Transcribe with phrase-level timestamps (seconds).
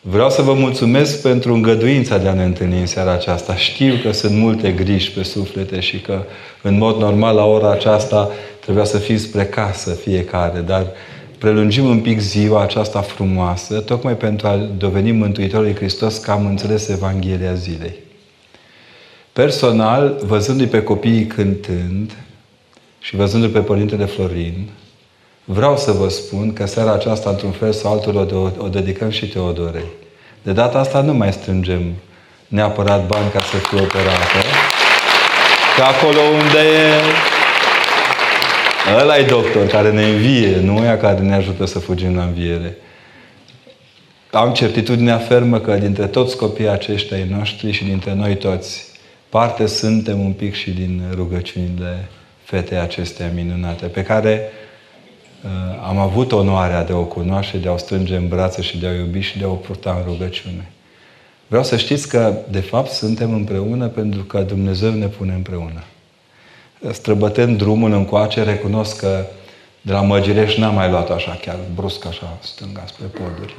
[0.00, 3.56] Vreau să vă mulțumesc pentru îngăduința de a ne întâlni în seara aceasta.
[3.56, 6.22] Știu că sunt multe griji pe suflete și că,
[6.62, 8.30] în mod normal, la ora aceasta
[8.60, 10.86] trebuia să fim spre casă fiecare, dar
[11.38, 16.88] prelungim un pic ziua aceasta frumoasă, tocmai pentru a deveni Mântuitorul Hristos că am înțeles
[16.88, 17.94] Evanghelia zilei.
[19.32, 22.12] Personal, văzându-i pe copiii cântând
[23.00, 24.68] și văzându-i pe Părintele Florin,
[25.50, 29.28] vreau să vă spun că seara aceasta, într-un fel sau altul, o, o dedicăm și
[29.28, 29.84] Teodorei.
[30.42, 31.94] De data asta nu mai strângem
[32.46, 34.38] neapărat bani ca să fie operată.
[35.76, 36.58] Că acolo unde
[38.88, 42.22] e ăla e doctor care ne învie, nu ea care ne ajută să fugim la
[42.22, 42.76] înviere.
[44.30, 48.86] Am certitudinea fermă că dintre toți copiii aceștia ai noștri și dintre noi toți,
[49.28, 52.08] parte suntem un pic și din rugăciunile
[52.44, 54.67] fetei acestea minunate, pe care uh,
[55.88, 58.90] am avut onoarea de o cunoaște, de a o strânge în brațe și de a
[58.90, 60.72] o iubi și de a o purta în rugăciune.
[61.46, 65.84] Vreau să știți că, de fapt, suntem împreună pentru că Dumnezeu ne pune împreună.
[66.92, 69.24] Străbătând drumul încoace, recunosc că
[69.80, 73.56] de la Măgireș n-am mai luat așa, chiar brusc așa, stânga spre poduri.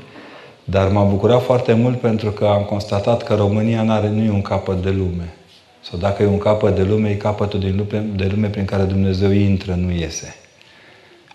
[0.63, 4.29] Dar m-am bucurat foarte mult pentru că am constatat că România nu are nu e
[4.29, 5.33] un capăt de lume.
[5.81, 8.83] Sau dacă e un capăt de lume, e capătul din lume, de lume prin care
[8.83, 10.35] Dumnezeu intră, nu iese.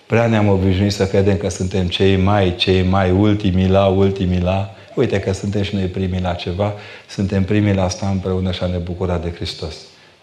[0.06, 4.74] Prea ne-am obișnuit să credem că suntem cei mai, cei mai ultimii la, ultimii la.
[4.94, 6.72] Uite că suntem și noi primii la ceva,
[7.08, 9.76] suntem primii la asta împreună și a ne bucura de Hristos.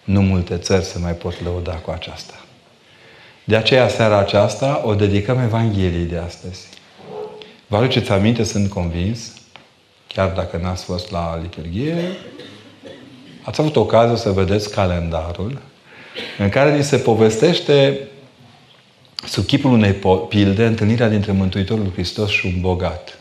[0.04, 2.34] Nu multe țări se mai pot lăuda cu aceasta.
[3.44, 6.68] De aceea, seara aceasta, o dedicăm Evangheliei de astăzi.
[7.68, 9.34] Vă aduceți aminte, sunt convins,
[10.08, 11.96] chiar dacă n-ați fost la liturghie,
[13.44, 15.62] ați avut ocazia să vedeți calendarul
[16.38, 18.00] în care ni se povestește
[19.25, 19.95] sub chipul unei
[20.30, 23.19] pilde întâlnirea dintre Mântuitorul Hristos și un bogat.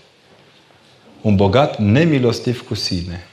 [1.20, 3.26] Un bogat nemilostiv cu sine.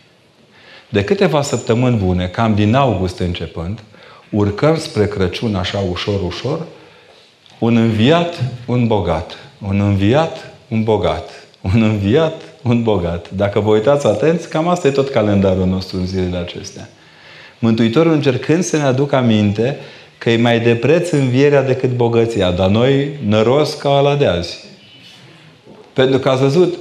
[0.89, 3.83] De câteva săptămâni bune, cam din august începând,
[4.31, 6.65] urcăm spre Crăciun așa ușor, ușor,
[7.59, 9.37] un înviat, un bogat.
[9.67, 11.29] Un înviat, un bogat.
[11.61, 13.31] Un înviat, un bogat.
[13.31, 16.89] Dacă vă uitați atenți, cam asta e tot calendarul nostru în zilele acestea.
[17.59, 19.77] Mântuitorul încercând să ne aducă aminte
[20.17, 24.65] că e mai de preț învierea decât bogăția, dar noi năros ca ala de azi.
[25.93, 26.77] Pentru că ați văzut,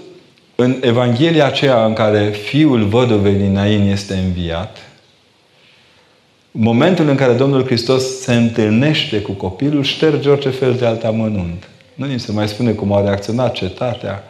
[0.55, 4.77] în Evanghelia aceea în care fiul văduvei din Nain este înviat,
[6.51, 11.69] momentul în care Domnul Hristos se întâlnește cu copilul, șterge orice fel de alt amănunt.
[11.95, 14.25] Nu ni se mai spune cum a reacționat cetatea.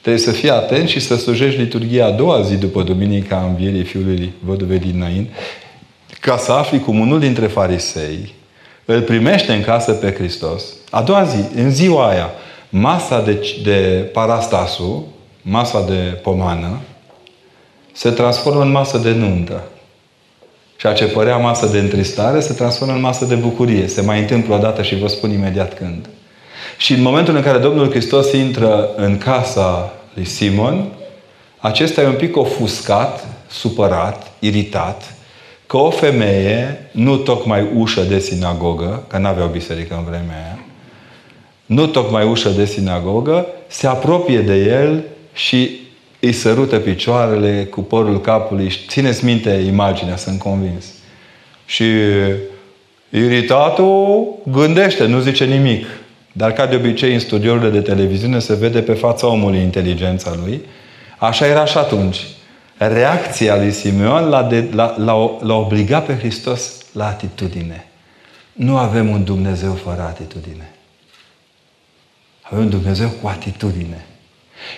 [0.00, 4.32] Trebuie să fii atent și să slujești liturghia a doua zi după Duminica Învierii Fiului
[4.44, 5.28] Văduvei din Nain,
[6.22, 8.34] ca să afli cum unul dintre farisei
[8.84, 10.64] îl primește în casă pe Hristos.
[10.90, 12.30] A doua zi, în ziua aia,
[12.68, 15.02] masa de, de parastasul,
[15.42, 16.80] masa de pomană,
[17.92, 19.62] se transformă în masă de nuntă.
[20.76, 23.86] Ceea ce părea masă de întristare se transformă în masă de bucurie.
[23.86, 26.08] Se mai întâmplă odată și vă spun imediat când.
[26.76, 30.86] Și în momentul în care Domnul Hristos intră în casa lui Simon,
[31.58, 35.14] acesta e un pic ofuscat, supărat, iritat,
[35.72, 40.58] că o femeie, nu tocmai ușă de sinagogă, că n-avea o biserică în vremea aia,
[41.66, 45.70] nu tocmai ușă de sinagogă, se apropie de el și
[46.20, 48.72] îi sărută picioarele cu părul capului.
[48.88, 50.84] Țineți minte imaginea, sunt convins.
[51.66, 51.84] Și
[53.10, 55.86] iritatul gândește, nu zice nimic.
[56.32, 60.60] Dar ca de obicei în studiourile de televiziune se vede pe fața omului inteligența lui.
[61.18, 62.18] Așa era și atunci.
[62.76, 67.86] Reacția lui Simeon l-a, de, l-a, l-a, l-a obligat pe Hristos la atitudine.
[68.52, 70.74] Nu avem un Dumnezeu fără atitudine.
[72.42, 74.06] Avem un Dumnezeu cu atitudine.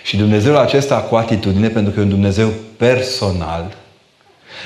[0.03, 3.75] Și Dumnezeul acesta cu atitudine, pentru că e un Dumnezeu personal,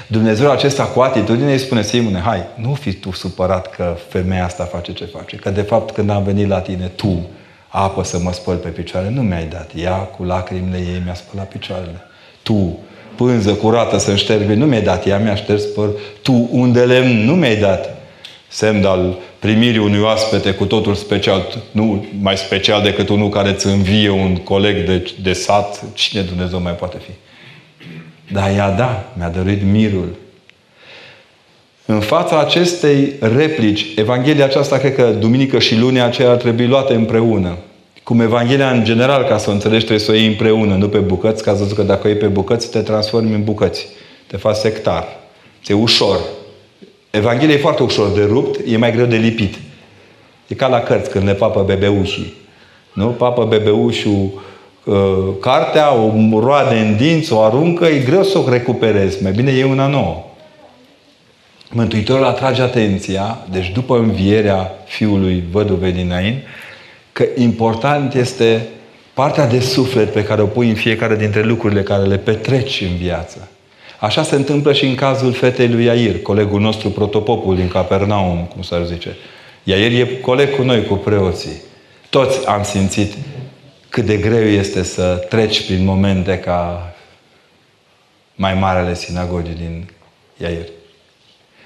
[0.07, 4.63] Dumnezeul acesta cu atitudine îi spune, Simone, hai, nu fi tu supărat că femeia asta
[4.63, 5.35] face ce face.
[5.35, 7.29] Că de fapt când am venit la tine, tu
[7.67, 9.71] apă să mă spăl pe picioare, nu mi-ai dat.
[9.75, 12.01] Ea cu lacrimile ei mi-a spălat picioarele.
[12.43, 12.79] Tu,
[13.19, 15.07] pânză curată să ștergi, nu mi-ai dat.
[15.07, 15.89] Ea mi-a șters păr.
[16.21, 17.97] Tu, unde lemn, nu mi-ai dat.
[18.47, 23.67] Semn al primirii unui oaspete cu totul special, nu mai special decât unul care îți
[23.67, 27.11] învie un coleg de, de sat, cine Dumnezeu mai poate fi.
[28.33, 30.15] Dar ea da, mi-a dăruit mirul.
[31.85, 36.93] În fața acestei replici, Evanghelia aceasta, cred că duminică și lunea aceea ar trebui luate
[36.93, 37.57] împreună.
[38.09, 40.97] Cum Evanghelia în general, ca să o înțelegi, trebuie să o iei împreună, nu pe
[40.97, 43.87] bucăți, ca să zic că dacă o iei pe bucăți, te transformi în bucăți.
[44.27, 45.07] Te faci sectar.
[45.63, 46.19] Ți-e ușor.
[47.09, 49.55] Evanghelia e foarte ușor de rupt, e mai greu de lipit.
[50.47, 52.33] E ca la cărți, când le papă bebeușii.
[52.93, 53.07] Nu?
[53.07, 54.43] Papă bebeușul
[54.83, 54.95] uh,
[55.41, 59.23] cartea, o roade în dinți, o aruncă, e greu să o recuperezi.
[59.23, 60.23] Mai bine e una nouă.
[61.71, 66.43] Mântuitorul atrage atenția, deci după învierea fiului văduvei din Nain,
[67.19, 68.67] că important este
[69.13, 72.95] partea de suflet pe care o pui în fiecare dintre lucrurile care le petreci în
[72.95, 73.47] viață.
[73.99, 78.61] Așa se întâmplă și în cazul fetei lui Iair, colegul nostru protopopul din Capernaum, cum
[78.61, 79.15] s-ar zice.
[79.63, 81.61] Iair e coleg cu noi, cu preoții.
[82.09, 83.13] Toți am simțit
[83.89, 86.93] cât de greu este să treci prin momente ca
[88.35, 89.89] mai marele sinagogii din
[90.37, 90.65] Iair.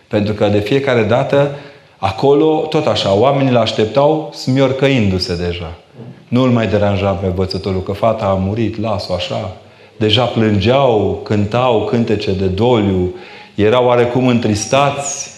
[0.07, 1.59] Pentru că de fiecare dată,
[2.03, 5.73] acolo, tot așa, oamenii îl așteptau smiorcăindu-se deja.
[6.27, 9.57] Nu îl mai deranja pe învățătorul că fata a murit, las-o așa.
[9.97, 13.15] Deja plângeau, cântau cântece de doliu,
[13.55, 15.31] erau oarecum întristați.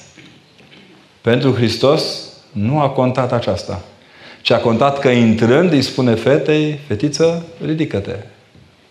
[1.22, 3.82] Pentru Hristos nu a contat aceasta.
[4.42, 8.16] Ce a contat că intrând îi spune fetei, fetiță, ridică-te.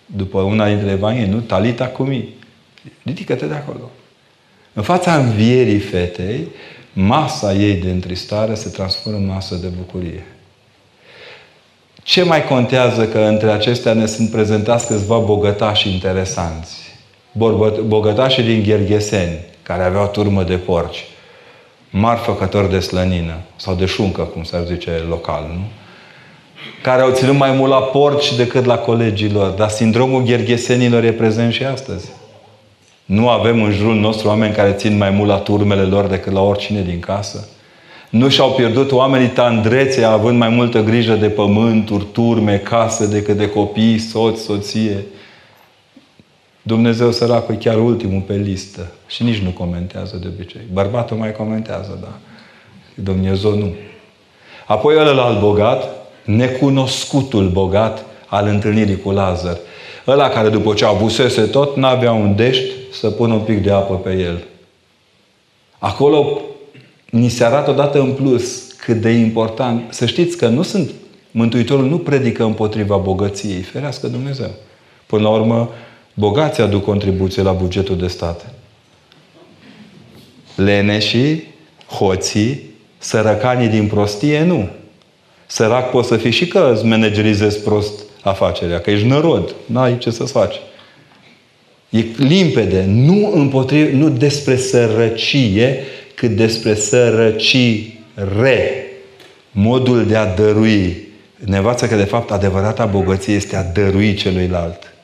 [0.06, 1.38] După una dintre evanghelii, nu?
[1.38, 2.28] Talita cumi.
[3.02, 3.90] Ridică-te de acolo.
[4.72, 6.48] În fața învierii fetei,
[6.94, 10.26] masa ei de întristare se transformă în masă de bucurie.
[12.02, 16.76] Ce mai contează că între acestea ne sunt prezentați câțiva bogătași interesanți?
[17.86, 21.04] Bogătașii din Ghergheseni, care aveau turmă de porci,
[21.90, 25.64] mari făcători de slănină, sau de șuncă, cum s-ar zice local, nu?
[26.82, 29.50] Care au ținut mai mult la porci decât la colegii lor.
[29.50, 32.08] Dar sindromul gherghesenilor e prezent și astăzi.
[33.04, 36.42] Nu avem în jurul nostru oameni care țin mai mult la turmele lor decât la
[36.42, 37.48] oricine din casă.
[38.10, 43.48] Nu și-au pierdut oamenii tandrețe având mai multă grijă de pământuri, turme, case decât de
[43.48, 45.04] copii, soți, soție.
[46.62, 48.92] Dumnezeu săracul e chiar ultimul pe listă.
[49.06, 50.60] Și nici nu comentează de obicei.
[50.72, 52.12] Bărbatul mai comentează, da.
[52.94, 53.74] Dumnezeu nu.
[54.66, 55.88] Apoi ălălalt bogat,
[56.24, 59.56] necunoscutul bogat al întâlnirii cu Lazar.
[60.06, 63.94] Ăla care după ce avusese tot, n-avea un dești să pună un pic de apă
[63.94, 64.44] pe el.
[65.78, 66.40] Acolo
[67.10, 69.92] ni se arată odată în plus cât de important.
[69.92, 70.90] Să știți că nu sunt,
[71.36, 73.60] Mântuitorul nu predică împotriva bogăției.
[73.60, 74.50] Ferească Dumnezeu.
[75.06, 75.70] Până la urmă,
[76.14, 78.54] bogații aduc contribuție la bugetul de stat.
[80.54, 81.54] Leneșii,
[81.88, 82.62] hoții,
[82.98, 84.68] sărăcanii din prostie, nu.
[85.46, 90.10] Sărac poți să fii și că îți managerizezi prost afacerea, că ești nărod, n-ai ce
[90.10, 90.54] să-ți faci.
[91.94, 95.78] E limpede, nu, împotriv, nu despre sărăcie,
[96.14, 97.92] cât despre sărăcire.
[99.50, 100.96] Modul de a dărui.
[101.44, 104.94] Ne învață că, de fapt, adevărata bogăție este a dărui celuilalt.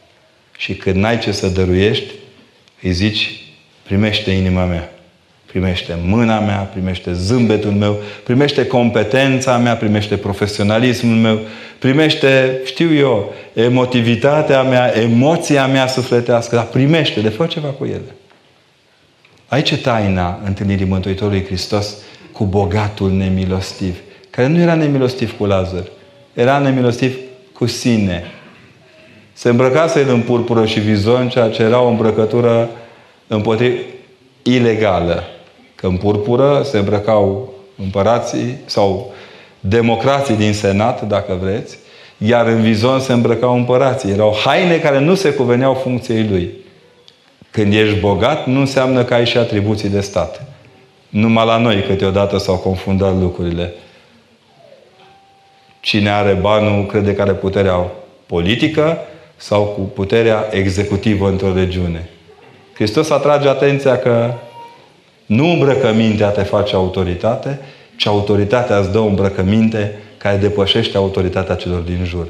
[0.59, 2.13] Și când n-ai ce să dăruiești,
[2.83, 3.43] îi zici,
[3.83, 4.93] primește inima mea
[5.51, 11.39] primește mâna mea, primește zâmbetul meu, primește competența mea, primește profesionalismul meu,
[11.79, 18.15] primește, știu eu, emotivitatea mea, emoția mea sufletească, dar primește, de fă ceva cu ele.
[19.47, 21.97] Aici e taina întâlnirii Mântuitorului Hristos
[22.33, 23.97] cu bogatul nemilostiv,
[24.31, 25.85] care nu era nemilostiv cu Lazar,
[26.35, 27.17] era nemilostiv
[27.53, 28.25] cu sine.
[29.33, 32.71] Se îmbrăcase el în purpură și vizon, ceea ce era o îmbrăcătură
[33.27, 33.79] împotriva
[34.43, 35.25] ilegală.
[35.81, 39.13] Că în purpură se îmbrăcau împărații sau
[39.61, 41.79] democrații din senat, dacă vreți,
[42.19, 44.11] iar în vizon se îmbrăcau împărații.
[44.11, 46.51] Erau haine care nu se cuveneau funcției lui.
[47.51, 50.45] Când ești bogat, nu înseamnă că ai și atribuții de stat.
[51.09, 53.73] Numai la noi câteodată s-au confundat lucrurile.
[55.81, 57.87] Cine are banul crede că are puterea
[58.27, 58.99] politică
[59.37, 62.09] sau cu puterea executivă într-o regiune.
[62.75, 64.33] Hristos atrage atenția că
[65.31, 67.61] nu îmbrăcămintea te face autoritate,
[67.97, 72.27] ci autoritatea îți dă o îmbrăcăminte care depășește autoritatea celor din jur.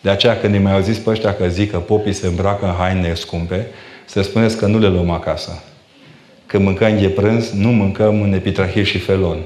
[0.00, 2.72] De aceea când îi mai auziți pe ăștia că zic că popii se îmbracă în
[2.72, 3.66] haine scumpe,
[4.04, 5.62] să spuneți că nu le luăm acasă.
[6.46, 9.38] Când mâncăm de prânz, nu mâncăm în epitrahil și felon.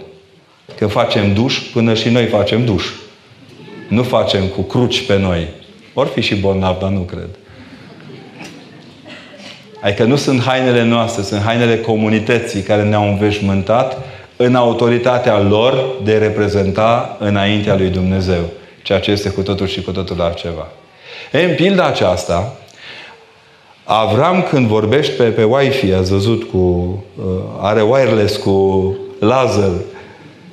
[0.77, 2.85] Când facem duș, până și noi facem duș.
[3.89, 5.49] Nu facem cu cruci pe noi.
[5.95, 7.29] Or fi și bolnav, dar nu cred.
[9.85, 13.99] Adică nu sunt hainele noastre, sunt hainele comunității care ne-au înveșmântat
[14.37, 18.43] în autoritatea lor de reprezenta înaintea lui Dumnezeu.
[18.83, 20.67] Ceea ce este cu totul și cu totul altceva.
[21.33, 22.53] E, în pilda aceasta,
[23.85, 26.59] Avram când vorbește pe, pe Wi-Fi, ați văzut cu,
[27.17, 27.25] uh,
[27.61, 29.71] are wireless cu laser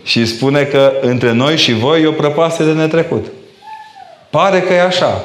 [0.04, 3.26] și spune că între noi și voi e o prăpastie de netrecut.
[4.30, 5.24] Pare că e așa.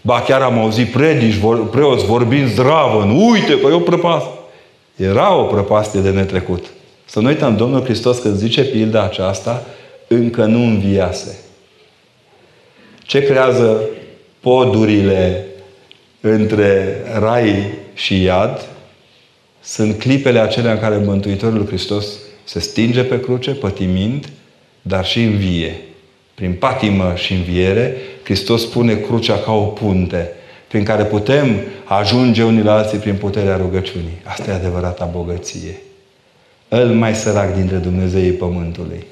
[0.00, 4.32] Ba chiar am auzit predici, vor, preoți vorbind zdravă, uite că e o prăpastie.
[4.96, 6.64] Era o prăpastie de netrecut.
[7.04, 9.64] Să nu uităm, Domnul Hristos când zice pilda aceasta,
[10.06, 11.38] încă nu înviase.
[13.02, 13.80] Ce creează
[14.40, 15.46] podurile
[16.20, 17.64] între rai
[17.94, 18.66] și iad
[19.60, 22.06] sunt clipele acelea în care Mântuitorul Hristos
[22.44, 24.28] se stinge pe cruce, pătimind,
[24.82, 25.80] dar și învie.
[26.34, 27.96] Prin patimă și înviere,
[28.28, 30.32] Hristos pune crucea ca o punte
[30.66, 34.20] prin care putem ajunge unii la alții prin puterea rugăciunii.
[34.24, 35.80] Asta e adevărata bogăție.
[36.68, 39.04] El mai sărac dintre Dumnezeii Pământului.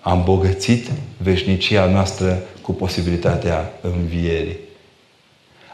[0.00, 4.58] Am bogățit veșnicia noastră cu posibilitatea învierii.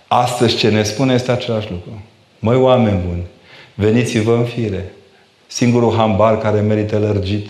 [0.07, 2.03] Astăzi ce ne spune este același lucru.
[2.39, 3.27] Măi, oameni buni,
[3.75, 4.93] veniți-vă în fire.
[5.47, 7.49] Singurul hambar care merită lărgit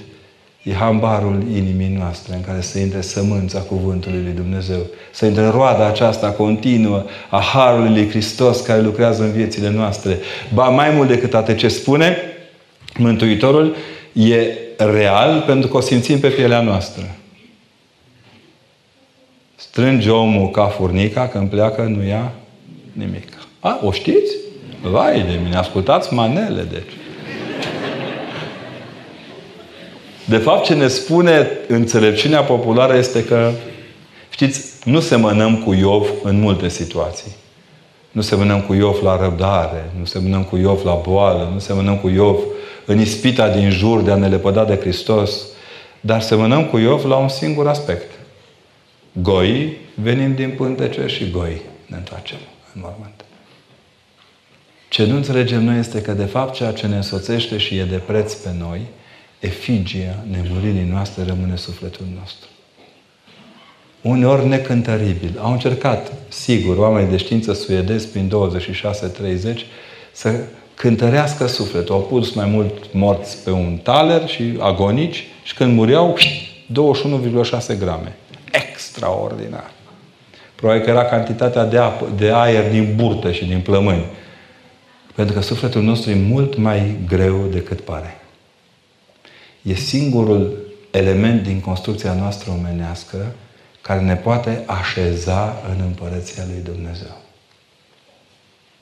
[0.65, 4.87] e hambarul inimii noastre în care să intre sămânța cuvântului lui Dumnezeu.
[5.11, 10.19] Să intre roada aceasta continuă a Harului lui Hristos care lucrează în viețile noastre.
[10.55, 12.17] Ba mai mult decât atât ce spune,
[12.99, 13.75] Mântuitorul
[14.13, 17.03] e real pentru că o simțim pe pielea noastră.
[19.55, 22.33] Strânge omul ca furnica, când pleacă, nu ia
[22.93, 23.29] nimic.
[23.61, 24.35] A, o știți?
[24.83, 26.93] Vai de mine, ascultați manele, deci.
[30.25, 33.51] De fapt, ce ne spune înțelepciunea populară este că,
[34.31, 37.33] știți, nu semănăm cu Iov în multe situații.
[38.11, 42.09] Nu semănăm cu Iov la răbdare, nu semănăm cu Iov la boală, nu semănăm cu
[42.09, 42.39] Iov
[42.85, 45.41] în ispita din jur de a ne lepăda de Hristos,
[46.01, 48.11] dar semănăm cu Iov la un singur aspect.
[49.13, 52.39] Goi venim din pântece și goi ne întoarcem
[52.75, 53.25] în mormânt.
[54.89, 58.01] Ce nu înțelegem noi este că, de fapt, ceea ce ne însoțește și e de
[58.07, 58.81] preț pe noi,
[59.45, 62.49] efigia nemuririi noastre rămâne sufletul nostru.
[64.01, 65.39] Uneori necântăribil.
[65.41, 68.33] Au încercat, sigur, oamenii de știință suedezi prin
[69.55, 69.59] 26-30
[70.13, 70.41] să
[70.75, 71.95] cântărească sufletul.
[71.95, 78.17] Au pus mai mult morți pe un taler și agonici și când muriau 21,6 grame.
[78.53, 79.71] Extraordinar.
[80.55, 84.05] Probabil că era cantitatea de, apă, de aer din burtă și din plămâni.
[85.15, 88.19] Pentru că sufletul nostru e mult mai greu decât pare.
[89.65, 90.59] E singurul
[90.91, 93.35] element din construcția noastră omenească
[93.81, 97.17] care ne poate așeza în împărăția lui Dumnezeu.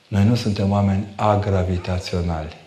[0.07, 2.57] Noi nu suntem oameni agravitaționali.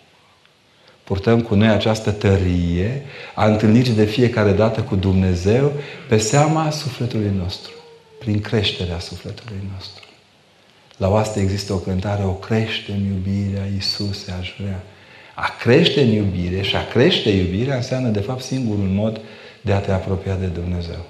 [1.04, 3.02] Purtăm cu noi această tărie
[3.34, 5.72] a întâlnirii de fiecare dată cu Dumnezeu
[6.08, 7.72] pe seama sufletului nostru,
[8.18, 10.04] prin creșterea sufletului nostru.
[10.96, 14.82] La oaste există o cântare, o crește în iubirea, Iisuse, aș vrea.
[15.38, 19.20] A crește în iubire și a crește iubirea înseamnă, de fapt, singurul mod
[19.60, 21.06] de a te apropia de Dumnezeu.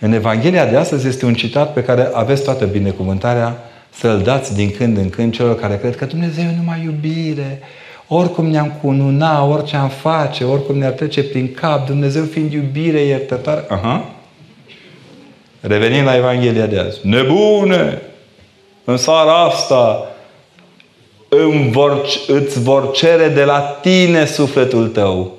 [0.00, 3.56] În Evanghelia de astăzi este un citat pe care aveți toată binecuvântarea
[3.90, 7.60] să-l dați din când în când celor care cred că Dumnezeu e numai iubire.
[8.06, 13.64] Oricum ne-am cununa, orice am face, oricum ne-ar trece prin cap, Dumnezeu fiind iubire iertătoare.
[13.68, 14.14] Aha.
[15.60, 16.98] Revenim la Evanghelia de azi.
[17.02, 18.02] Nebune!
[18.84, 20.06] În seara asta
[21.28, 25.36] îmi vor, îți vor cere de la tine sufletul tău.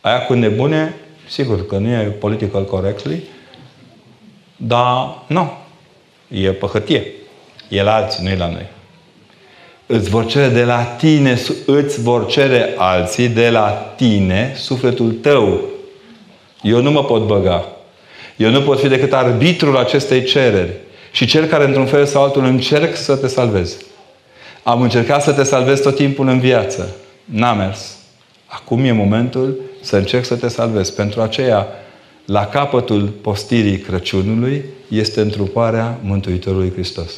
[0.00, 0.94] Aia cu nebune,
[1.28, 3.22] sigur că nu e political correctly,
[4.56, 5.52] dar nu.
[6.28, 7.06] E păhătie.
[7.68, 8.66] E la alții, nu e la noi.
[9.86, 15.60] Îți vor cere de la tine, îți vor cere alții de la tine sufletul tău.
[16.62, 17.66] Eu nu mă pot băga.
[18.36, 20.72] Eu nu pot fi decât arbitrul acestei cereri.
[21.12, 23.76] Și cel care, într-un fel sau altul, încerc să te salvezi.
[24.62, 26.94] Am încercat să te salvez tot timpul în viață.
[27.24, 27.96] N-a mers.
[28.46, 30.90] Acum e momentul să încerc să te salvez.
[30.90, 31.66] Pentru aceea,
[32.26, 37.12] la capătul postirii Crăciunului este întruparea Mântuitorului Hristos.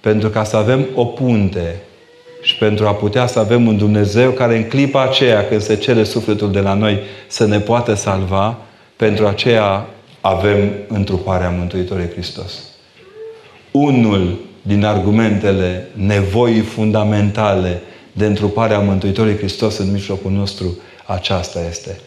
[0.00, 1.80] Pentru ca să avem o punte
[2.42, 6.04] și pentru a putea să avem un Dumnezeu care în clipa aceea când se cere
[6.04, 8.58] sufletul de la noi să ne poată salva,
[8.96, 9.86] pentru aceea
[10.20, 12.52] avem întruparea Mântuitorului Hristos.
[13.70, 17.80] Unul din argumentele nevoii fundamentale
[18.12, 22.00] de întruparea Mântuitorului Hristos în mijlocul nostru, aceasta este.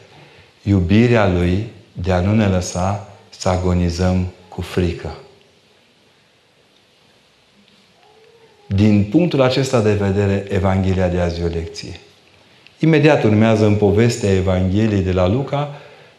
[0.64, 5.18] Iubirea Lui de a nu ne lăsa să agonizăm cu frică.
[8.68, 12.00] Din punctul acesta de vedere, Evanghelia de azi e o lecție.
[12.80, 15.76] Imediat urmează în povestea Evangheliei de la Luca,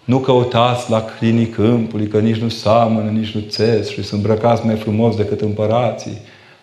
[0.09, 4.67] nu căutați la crinii câmpului, că nici nu samănă, nici nu țes și sunt îmbrăcați
[4.67, 6.19] mai frumos decât împărații.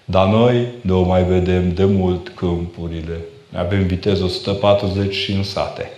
[0.05, 3.19] Dar noi nu mai vedem de mult câmpurile.
[3.53, 5.91] Avem viteză 140 și în sate.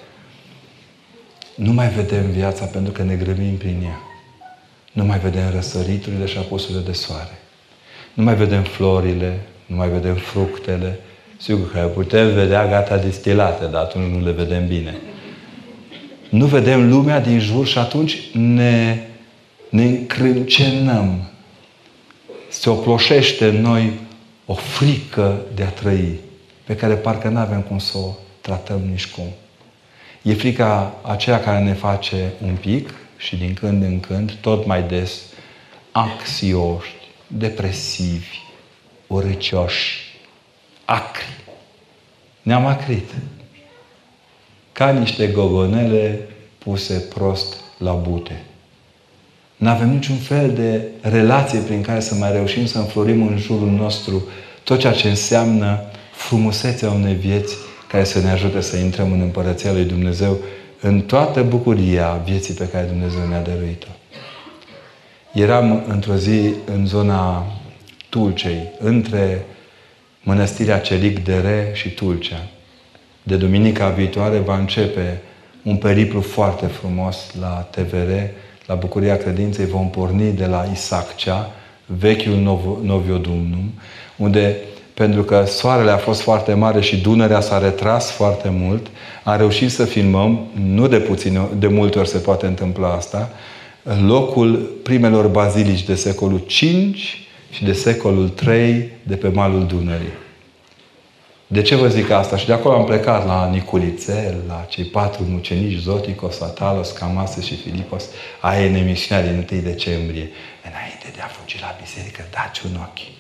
[1.56, 4.00] Nu mai vedem viața pentru că ne grăbim prin ea.
[4.92, 7.40] Nu mai vedem răsăriturile și apusurile de soare.
[8.14, 11.00] Nu mai vedem florile, nu mai vedem fructele.
[11.38, 14.98] Sigur că putem vedea gata distilate, dar atunci nu le vedem bine.
[16.30, 19.00] Nu vedem lumea din jur și atunci ne,
[19.70, 21.28] ne încrâncenăm
[22.50, 23.94] se oploșește în noi
[24.46, 26.20] o frică de a trăi,
[26.64, 29.28] pe care parcă nu avem cum să o tratăm nici cum.
[30.22, 34.84] E frica aceea care ne face un pic și din când în când, tot mai
[34.84, 35.22] des,
[35.92, 36.96] anxioși,
[37.28, 38.38] depresivi,
[39.08, 40.20] urâcioși,
[40.86, 41.44] acri.
[42.42, 43.10] Ne-am acrit.
[44.78, 46.20] Ca niște gogonele
[46.58, 48.42] puse prost la bute.
[49.56, 53.70] Nu avem niciun fel de relație prin care să mai reușim să înflorim în jurul
[53.70, 54.24] nostru
[54.64, 55.80] tot ceea ce înseamnă
[56.12, 57.56] frumusețea unei vieți
[57.88, 60.38] care să ne ajute să intrăm în Împărăția Lui Dumnezeu
[60.82, 63.92] în toată bucuria vieții pe care Dumnezeu ne-a dăruit-o.
[65.34, 67.46] Eram într-o zi în zona
[68.10, 69.46] Tulcei, între
[70.22, 72.48] mănăstirea Celic de Re și Tulcea.
[73.28, 75.22] De duminica viitoare va începe
[75.64, 78.12] un periplu foarte frumos la TVR,
[78.66, 79.66] la Bucuria Credinței.
[79.66, 81.52] Vom porni de la Isaccea,
[81.86, 83.74] vechiul Noviodumnum,
[84.16, 84.56] unde
[84.94, 88.88] pentru că soarele a fost foarte mare și Dunărea s-a retras foarte mult,
[89.24, 93.30] am reușit să filmăm, nu de puțin, de multe ori se poate întâmpla asta,
[94.06, 96.50] locul primelor bazilici de secolul V
[97.50, 100.26] și de secolul III de pe malul Dunării.
[101.48, 102.38] De ce vă zic asta?
[102.38, 107.56] Și de acolo am plecat la Niculițel, la cei patru mucenici, Zoticos, Atalos, Camase și
[107.56, 108.06] Filipos,
[108.40, 110.30] aia în emisiunea din 1 decembrie.
[110.64, 113.16] Înainte de a fugi la biserică, dați un ochi.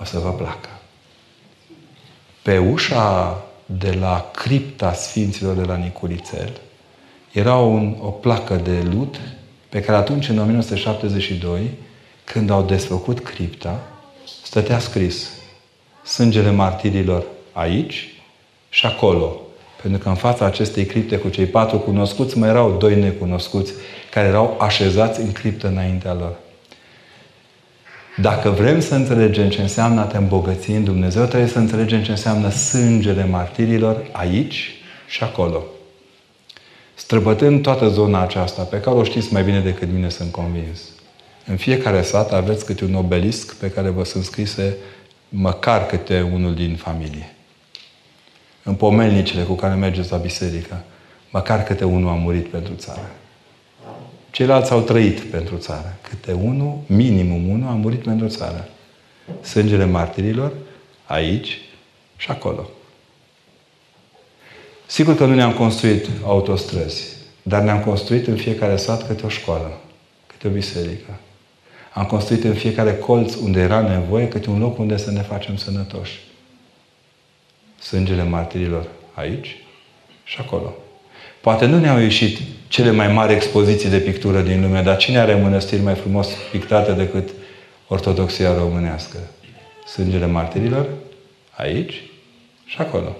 [0.00, 0.68] O să vă placă.
[2.42, 6.60] Pe ușa de la cripta Sfinților de la Niculițel
[7.32, 9.20] era un, o placă de lut
[9.68, 11.70] pe care atunci, în 1972,
[12.24, 13.80] când au desfăcut cripta,
[14.42, 15.28] stătea scris
[16.04, 18.08] sângele martirilor aici
[18.68, 19.40] și acolo.
[19.82, 23.72] Pentru că în fața acestei cripte cu cei patru cunoscuți mai erau doi necunoscuți
[24.10, 26.36] care erau așezați în criptă înaintea lor.
[28.16, 32.10] Dacă vrem să înțelegem ce înseamnă a te îmbogăți în Dumnezeu, trebuie să înțelegem ce
[32.10, 34.74] înseamnă sângele martirilor aici
[35.08, 35.64] și acolo.
[36.94, 40.80] Străbătând toată zona aceasta, pe care o știți mai bine decât mine, sunt convins.
[41.46, 44.76] În fiecare sat aveți câte un obelisc pe care vă sunt scrise
[45.28, 47.34] măcar câte unul din familie.
[48.64, 50.84] În pomelnicile cu care mergeți la biserică,
[51.30, 53.10] măcar câte unul a murit pentru țară.
[54.30, 55.96] Ceilalți au trăit pentru țară.
[56.08, 58.68] Câte unul, minimum unul, a murit pentru țară.
[59.40, 60.52] Sângele martirilor,
[61.04, 61.58] aici
[62.16, 62.68] și acolo.
[64.86, 69.80] Sigur că nu ne-am construit autostrăzi, dar ne-am construit în fiecare sat câte o școală,
[70.26, 71.18] câte o biserică.
[71.92, 75.56] Am construit în fiecare colț unde era nevoie câte un loc unde să ne facem
[75.56, 76.20] sănătoși.
[77.84, 79.56] Sângele martirilor aici
[80.24, 80.74] și acolo.
[81.40, 85.34] Poate nu ne-au ieșit cele mai mari expoziții de pictură din lume, dar cine are
[85.34, 87.28] mănăstiri mai frumos pictate decât
[87.88, 89.16] ortodoxia românească?
[89.86, 90.86] Sângele martirilor?
[91.56, 92.02] Aici
[92.64, 93.16] și acolo.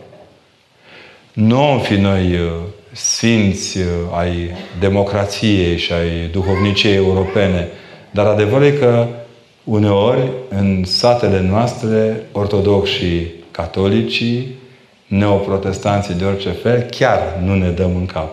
[1.32, 2.50] Nu am fi noi uh,
[2.92, 4.50] sfinți uh, ai
[4.80, 7.68] democrației și ai duhovniciei europene,
[8.10, 9.06] dar adevărul e că
[9.64, 14.54] uneori în satele noastre, ortodoxii, catolicii,
[15.06, 18.32] neoprotestanții de orice fel, chiar nu ne dăm în cap.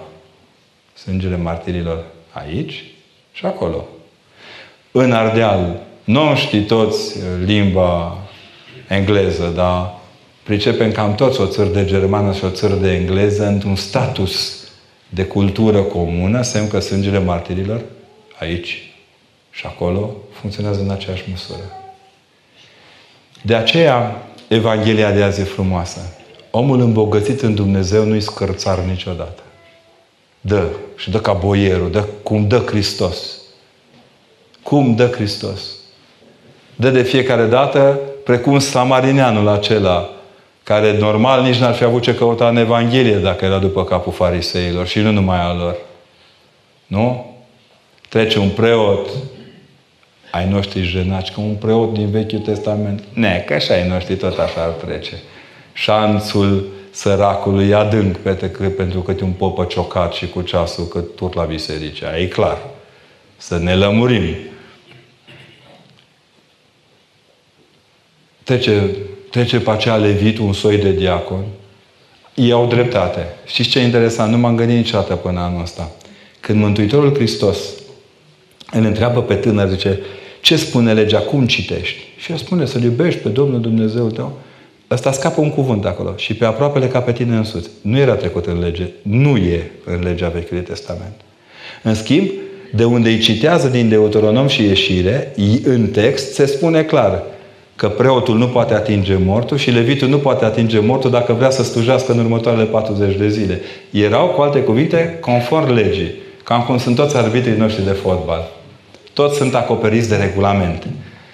[0.93, 2.83] Sângele martirilor aici
[3.31, 3.87] și acolo.
[4.91, 8.17] În Ardeal, nu știi toți uh, limba
[8.87, 9.93] engleză, dar
[10.43, 14.63] pricepem cam toți o țară de germană și o țară de engleză într-un status
[15.09, 17.81] de cultură comună, semn că sângele martirilor
[18.39, 18.91] aici
[19.51, 21.63] și acolo funcționează în aceeași măsură.
[23.41, 25.99] De aceea, Evanghelia de azi e frumoasă.
[26.49, 29.41] Omul îmbogățit în Dumnezeu nu-i scărțar niciodată.
[30.41, 30.67] Dă.
[30.95, 31.91] Și dă ca boierul.
[31.91, 33.17] Dă cum dă Hristos.
[34.63, 35.61] Cum dă Hristos.
[36.75, 40.09] Dă de fiecare dată precum samarineanul acela
[40.63, 44.87] care normal nici n-ar fi avut ce căuta în Evanghelie dacă era după capul fariseilor
[44.87, 45.75] și nu numai al lor.
[46.87, 47.35] Nu?
[48.09, 49.09] Trece un preot
[50.31, 53.03] ai noștri jenaci, ca un preot din Vechiul Testament.
[53.13, 55.21] Ne, că așa ai noștri tot așa ar trece
[55.73, 58.17] șanțul săracului e adânc
[58.75, 62.07] pentru că un popă ciocat și cu ceasul cât tot la biserică.
[62.17, 62.57] E clar.
[63.37, 64.35] Să ne lămurim.
[68.43, 68.95] Trece,
[69.29, 71.43] trece pe acea levit un soi de diacon.
[72.35, 73.27] Ei au dreptate.
[73.45, 74.31] Știți ce e interesant?
[74.31, 75.91] Nu m-am gândit niciodată până anul ăsta.
[76.39, 77.57] Când Mântuitorul Hristos
[78.71, 79.99] îl întreabă pe tânăr, zice,
[80.41, 81.19] ce spune legea?
[81.19, 81.99] Cum citești?
[82.17, 84.37] Și el spune să-L iubești pe Domnul Dumnezeu tău
[84.91, 86.13] ăsta scapă un cuvânt acolo.
[86.15, 87.69] Și pe aproapele ca pe tine însuți.
[87.81, 88.87] Nu era trecut în lege.
[89.01, 91.13] Nu e în legea Vechiului Testament.
[91.83, 92.29] În schimb,
[92.73, 97.23] de unde îi citează din Deuteronom și ieșire, în text se spune clar
[97.75, 101.63] că preotul nu poate atinge mortul și levitul nu poate atinge mortul dacă vrea să
[101.63, 103.61] slujească în următoarele 40 de zile.
[103.91, 106.11] Erau, cu alte cuvinte, conform legii.
[106.43, 108.60] Cam cum sunt toți arbitrii noștri de fotbal.
[109.13, 110.87] Toți sunt acoperiți de regulament.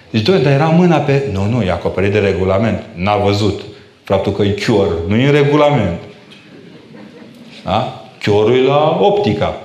[0.09, 1.23] Deci, doi, dar era mâna pe...
[1.31, 2.83] Nu, nu, e acoperit de regulament.
[2.95, 3.61] N-a văzut.
[4.03, 4.87] Faptul că e chior.
[5.07, 5.99] Nu e în regulament.
[7.63, 8.01] Da?
[8.21, 9.61] Chiorul e la optica.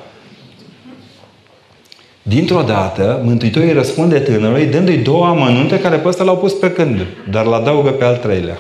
[2.23, 6.71] Dintr-o dată, Mântuitorul îi răspunde tânărului, dându-i două amănunte care pe ăsta l-au pus pe
[6.71, 8.59] când, dar l adaugă pe al treilea.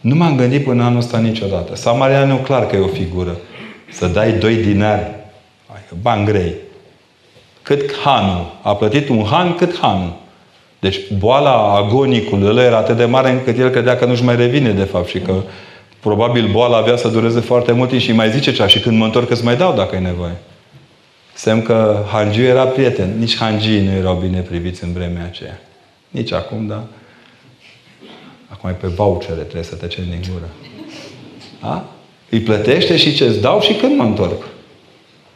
[0.00, 1.76] Nu m-am gândit până anul ăsta niciodată.
[1.76, 3.36] Samarianul clar că e o figură.
[3.92, 5.06] Să dai doi dinari.
[6.02, 6.54] Bani grei.
[7.64, 8.46] Cât hanul.
[8.62, 10.12] A plătit un han cât hanul.
[10.78, 14.70] Deci boala agonicului ăla era atât de mare încât el credea că nu-și mai revine
[14.70, 15.42] de fapt și că
[16.00, 19.30] probabil boala avea să dureze foarte mult și mai zice cea și când mă întorc
[19.30, 20.36] îți mai dau dacă e nevoie.
[21.34, 23.18] Semn că Hangiu era prieten.
[23.18, 25.60] Nici Hangii nu erau bine priviți în vremea aceea.
[26.10, 26.84] Nici acum, da?
[28.48, 30.48] Acum e pe vouchere, trebuie să te ceri din gură.
[31.60, 31.84] Da?
[32.30, 34.42] Îi plătește și ce îți dau și când mă întorc.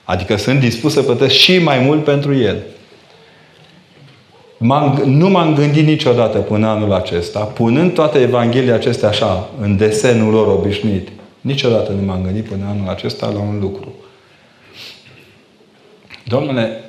[0.09, 2.63] Adică sunt dispus să plătesc și mai mult pentru el.
[4.59, 10.33] M-am, nu m-am gândit niciodată până anul acesta, punând toate Evanghelia acestea așa, în desenul
[10.33, 11.09] lor obișnuit.
[11.41, 13.95] Niciodată nu m-am gândit până anul acesta la un lucru.
[16.25, 16.85] Domnule,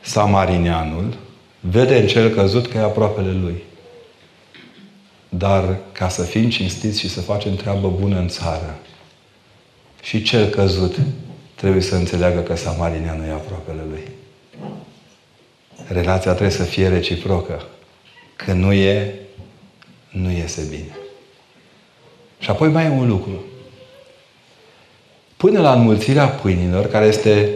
[0.00, 1.14] Samarineanul
[1.60, 3.62] vede în cel căzut că e aproapele lui.
[5.28, 8.78] Dar ca să fim cinstiți și să facem treabă bună în țară,
[10.02, 10.96] și cel căzut
[11.64, 14.02] trebuie să înțeleagă că Samarineanul e aproapele lui.
[15.88, 17.62] Relația trebuie să fie reciprocă.
[18.36, 19.14] Că nu e,
[20.10, 20.96] nu iese bine.
[22.38, 23.44] Și apoi mai e un lucru.
[25.36, 27.48] Până la înmulțirea pâinilor, care este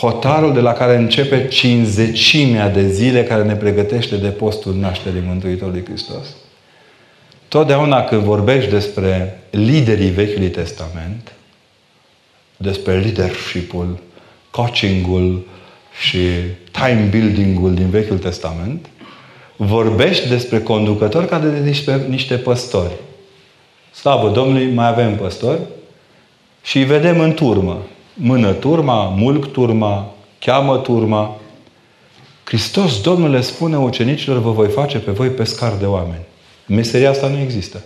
[0.00, 5.84] hotarul de la care începe cinzecimea de zile care ne pregătește de postul nașterii Mântuitorului
[5.84, 6.26] Hristos.
[7.48, 11.32] Totdeauna când vorbești despre liderii Vechiului Testament,
[12.56, 13.98] despre leadership-ul,
[14.50, 15.46] coaching-ul
[16.00, 16.18] și
[16.70, 18.86] time building-ul din Vechiul Testament,
[19.56, 22.92] vorbești despre conducători ca de niște, niște păstori.
[23.94, 25.60] Slavă Domnului, mai avem păstori
[26.62, 27.82] și îi vedem în turmă
[28.14, 31.40] mână turma, mulc turma, cheamă turma.
[32.44, 36.24] Hristos, Domnul, le spune ucenicilor, vă voi face pe voi pescar de oameni.
[36.66, 37.84] Meseria asta nu există.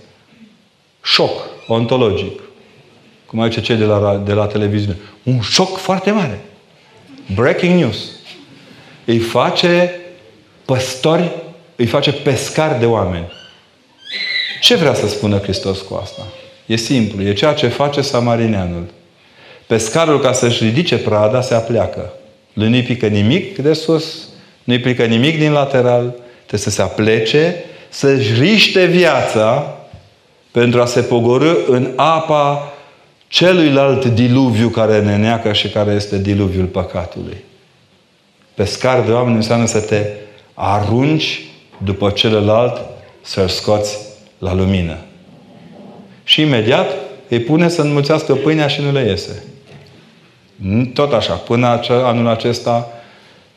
[1.03, 1.31] Șoc
[1.67, 2.41] ontologic.
[3.29, 4.97] Cum aici cei de la, de la televiziune.
[5.23, 6.41] Un șoc foarte mare.
[7.35, 7.97] Breaking news.
[9.05, 10.01] Îi face
[10.65, 11.31] păstori,
[11.77, 13.27] îi face pescar de oameni.
[14.61, 16.23] Ce vrea să spună Hristos cu asta?
[16.67, 17.23] E simplu.
[17.23, 18.85] E ceea ce face samarineanul.
[19.67, 22.13] Pescarul, ca să-și ridice prada, se apleacă.
[22.53, 24.29] Nu-i pică nimic de sus,
[24.65, 26.15] nu-i pică nimic din lateral.
[26.37, 29.77] Trebuie să se aplece, să-și riște viața
[30.51, 32.73] pentru a se pogorâ în apa
[33.29, 37.37] celuilalt diluviu care ne neacă și care este diluviul păcatului.
[38.55, 40.07] Pescar de oameni înseamnă să te
[40.55, 41.41] arunci
[41.85, 42.81] după celălalt
[43.21, 43.99] să-l scoți
[44.39, 44.97] la lumină.
[46.25, 46.87] Și imediat
[47.29, 49.43] îi pune să înmulțească pâinea și nu le iese.
[50.95, 52.89] Tot așa, până anul acesta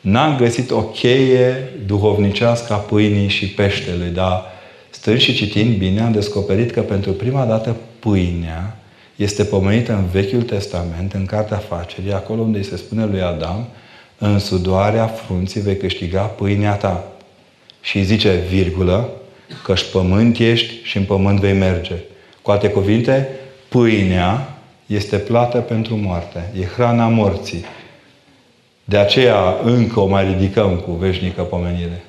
[0.00, 4.44] n-am găsit o cheie duhovnicească a pâinii și peștelui, dar
[4.90, 8.76] stând și citind bine, am descoperit că pentru prima dată pâinea
[9.16, 13.66] este pomenită în Vechiul Testament, în Cartea Facerii, acolo unde îi se spune lui Adam,
[14.18, 17.04] în sudoarea frunții vei câștiga pâinea ta.
[17.80, 19.08] Și îi zice, virgulă,
[19.64, 21.94] că-și pământ ești și în pământ vei merge.
[22.42, 23.28] Cu alte cuvinte,
[23.68, 26.50] pâinea este plată pentru moarte.
[26.60, 27.64] E hrana morții.
[28.84, 32.04] De aceea încă o mai ridicăm cu veșnică pomenire.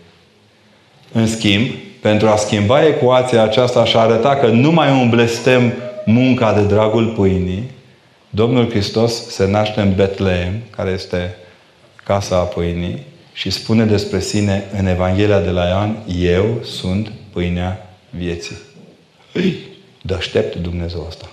[1.12, 1.68] În schimb,
[2.02, 5.74] pentru a schimba ecuația aceasta și a arăta că nu mai umblestem
[6.06, 7.70] munca de dragul pâinii,
[8.30, 11.36] Domnul Hristos se naște în Betleem, care este
[12.04, 17.98] casa a pâinii, și spune despre sine în Evanghelia de la Ioan, Eu sunt pâinea
[18.10, 18.58] vieții.
[19.34, 19.56] Îi,
[20.02, 21.30] deștept Dumnezeu asta.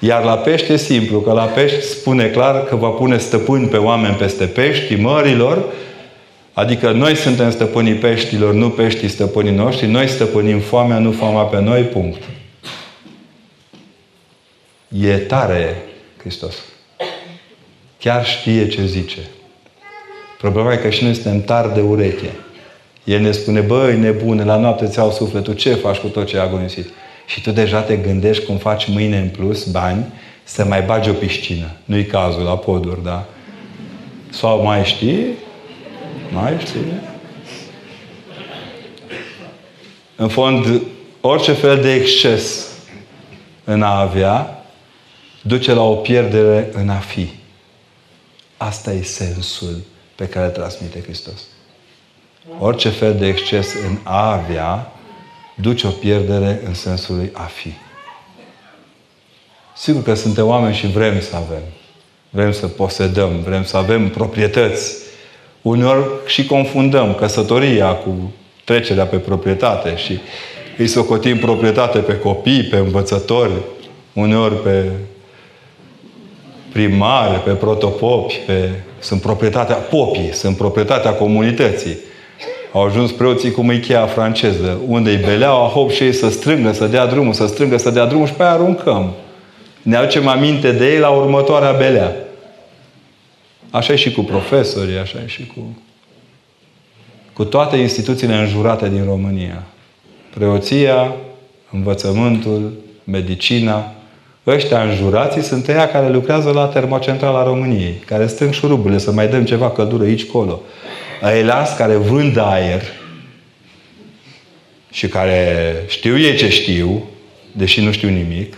[0.00, 3.76] Iar la pești e simplu, că la pești spune clar că va pune stăpâni pe
[3.76, 5.64] oameni peste pești mărilor,
[6.52, 11.60] adică noi suntem stăpânii peștilor, nu peștii stăpânii noștri, noi stăpânim foamea, nu foamea pe
[11.60, 12.22] noi, punct.
[14.98, 15.82] E tare
[16.16, 16.54] Hristos.
[17.98, 19.20] Chiar știe ce zice.
[20.38, 22.30] Problema e că și noi suntem tari de ureche.
[23.04, 26.38] El ne spune, băi, nebune, la noapte ți au sufletul, ce faci cu tot ce
[26.38, 26.86] ai agonisit?
[27.30, 30.04] și tu deja te gândești cum faci mâine în plus bani
[30.44, 31.70] să mai bagi o piscină.
[31.84, 33.26] Nu-i cazul la poduri, da?
[34.30, 35.26] Sau mai știi?
[36.32, 36.80] Mai știi?
[40.16, 40.82] În fond,
[41.20, 42.68] orice fel de exces
[43.64, 44.59] în a avea
[45.42, 47.28] duce la o pierdere în a fi.
[48.56, 49.76] Asta e sensul
[50.14, 51.40] pe care îl transmite Hristos.
[52.58, 54.92] Orice fel de exces în a avea
[55.54, 57.72] duce o pierdere în sensul lui a fi.
[59.76, 61.62] Sigur că suntem oameni și vrem să avem.
[62.30, 64.94] Vrem să posedăm, vrem să avem proprietăți.
[65.62, 68.32] Uneori și confundăm căsătoria cu
[68.64, 70.18] trecerea pe proprietate și
[70.78, 73.52] îi socotim proprietate pe copii, pe învățători,
[74.12, 74.90] uneori pe
[76.72, 78.70] primari, pe protopopi, pe...
[78.98, 81.96] sunt proprietatea popii, sunt proprietatea comunității.
[82.72, 86.72] Au ajuns preoții cum e cheia franceză, unde îi beleau, hop și ei să strângă,
[86.72, 89.12] să dea drumul, să strângă, să dea drumul și pe aia aruncăm.
[89.82, 92.16] Ne aducem aminte de ei la următoarea belea.
[93.70, 95.78] Așa e și cu profesorii, așa e și cu,
[97.32, 99.62] cu toate instituțiile înjurate din România.
[100.34, 101.14] Preoția,
[101.70, 102.72] învățământul,
[103.04, 103.92] medicina,
[104.54, 109.44] ăștia înjurații sunt ăia care lucrează la termocentrala României, care strâng șuruburile să mai dăm
[109.44, 110.60] ceva căldură aici, colo.
[111.20, 112.82] Ailați care vând aer
[114.90, 117.08] și care știu ei ce știu,
[117.52, 118.56] deși nu știu nimic,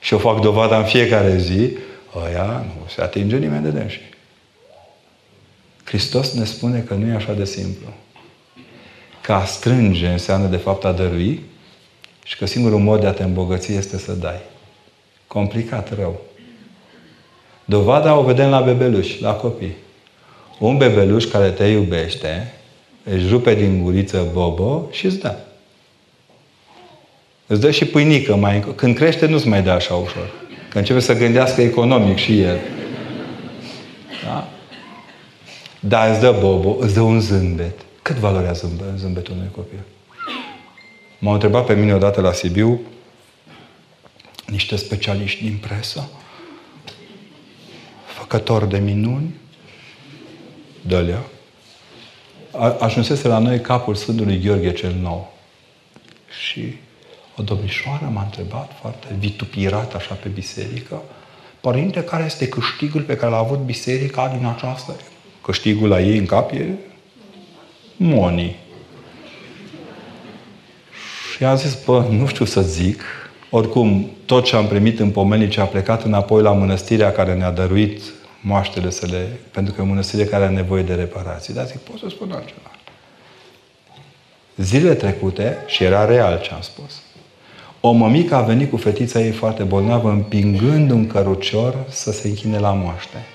[0.00, 1.76] și o fac dovada în fiecare zi,
[2.26, 4.00] ăia nu se atinge nimeni de dânsi.
[5.84, 7.86] Hristos ne spune că nu e așa de simplu.
[9.20, 11.42] Că a strânge înseamnă de fapt a dărui
[12.24, 14.40] și că singurul mod de a te îmbogăți este să dai.
[15.26, 16.20] Complicat rău.
[17.64, 19.76] Dovada o vedem la bebeluși, la copii.
[20.58, 22.54] Un bebeluș care te iubește
[23.04, 25.36] își rupe din guriță bobo și îți dă.
[27.46, 28.36] Îți dă și pâinică.
[28.36, 30.30] Mai, când crește, nu-ți mai dă așa ușor.
[30.70, 32.58] Că începe să gândească economic și el.
[34.24, 34.48] Da?
[35.80, 37.80] Dar îți dă bobo, îți dă un zâmbet.
[38.02, 39.78] Cât valorează zâmbetul unui copil?
[41.18, 42.80] M-au întrebat pe mine odată la Sibiu
[44.46, 46.08] niște specialiști din presă,
[48.06, 49.34] făcători de minuni,
[50.80, 51.24] Dălea,
[52.78, 55.32] ajunsese la noi capul Sfântului Gheorghe cel Nou.
[56.44, 56.74] Și
[57.36, 61.02] o domnișoară m-a întrebat, foarte vitupirat așa pe biserică,
[61.64, 64.96] Părinte, care este câștigul pe care l-a avut biserica din această?
[65.42, 66.68] Câștigul la ei în cap e
[67.96, 68.56] money.
[71.34, 73.02] Și a zis, bă, nu știu să zic.
[73.50, 78.02] Oricum, tot ce am primit în pomenice a plecat înapoi la mănăstirea care ne-a dăruit
[78.40, 79.38] moaștele să le...
[79.50, 81.54] Pentru că e o mănăstire care are nevoie de reparații.
[81.54, 82.70] Dar zic, pot să spun altceva.
[84.56, 87.02] Zilele trecute, și era real ce am spus,
[87.80, 92.58] o mămică a venit cu fetița ei foarte bolnavă, împingând un cărucior să se închine
[92.58, 93.26] la moaște.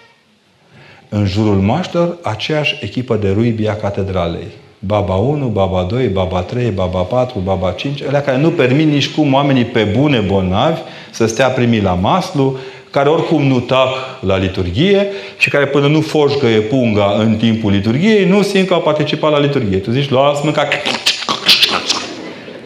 [1.10, 4.48] În jurul moaștelor, aceeași echipă de ruibi a catedralei.
[4.80, 9.10] Baba 1, Baba 2, Baba 3, Baba 4, Baba 5, alea care nu permit nici
[9.10, 10.80] cum oamenii pe bune bolnavi
[11.12, 12.58] să stea primi la maslu,
[12.92, 13.89] care oricum nu tac
[14.22, 18.82] la liturghie și care până nu foșgăie punga în timpul liturghiei, nu simt că au
[18.82, 19.78] participat la liturghie.
[19.78, 20.68] Tu zici, luați mânca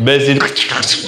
[0.03, 0.37] bezin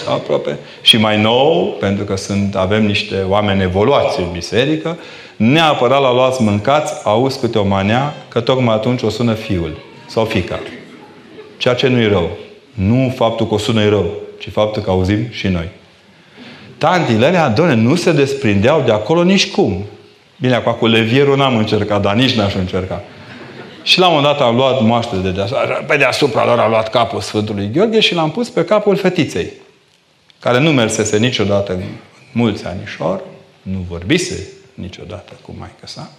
[0.10, 0.58] aproape.
[0.82, 4.98] Și mai nou, pentru că sunt, avem niște oameni evoluați în biserică,
[5.36, 10.26] neapărat la luați mâncați, auzi câte o manea, că tocmai atunci o sună fiul sau
[10.26, 10.60] fica.
[11.58, 12.30] Ceea ce nu e rău.
[12.74, 15.70] Nu faptul că o sună e rău, ci faptul că auzim și noi.
[16.78, 19.86] Tantile alea, doamne, nu se desprindeau de acolo nici cum.
[20.39, 23.04] Bine, acum cu levierul n-am încercat, dar nici n-aș încerca.
[23.84, 26.89] Și la un moment dat am luat moaște de deasupra, pe deasupra lor am luat
[26.89, 29.52] capul Sfântului Gheorghe și l-am pus pe capul fetiței,
[30.39, 31.82] care nu mersese niciodată în
[32.32, 33.22] mulți anișori,
[33.62, 36.12] nu vorbise niciodată cu maică sa.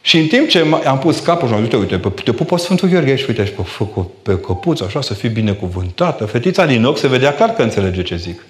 [0.00, 3.16] Și în timp ce am pus capul și am zis, uite, te pupă Sfântul Gheorghe
[3.16, 6.24] și uite, și pe, pe căpuță, așa, să fii binecuvântată.
[6.24, 8.40] Fetița din ochi se vedea clar că înțelege ce zic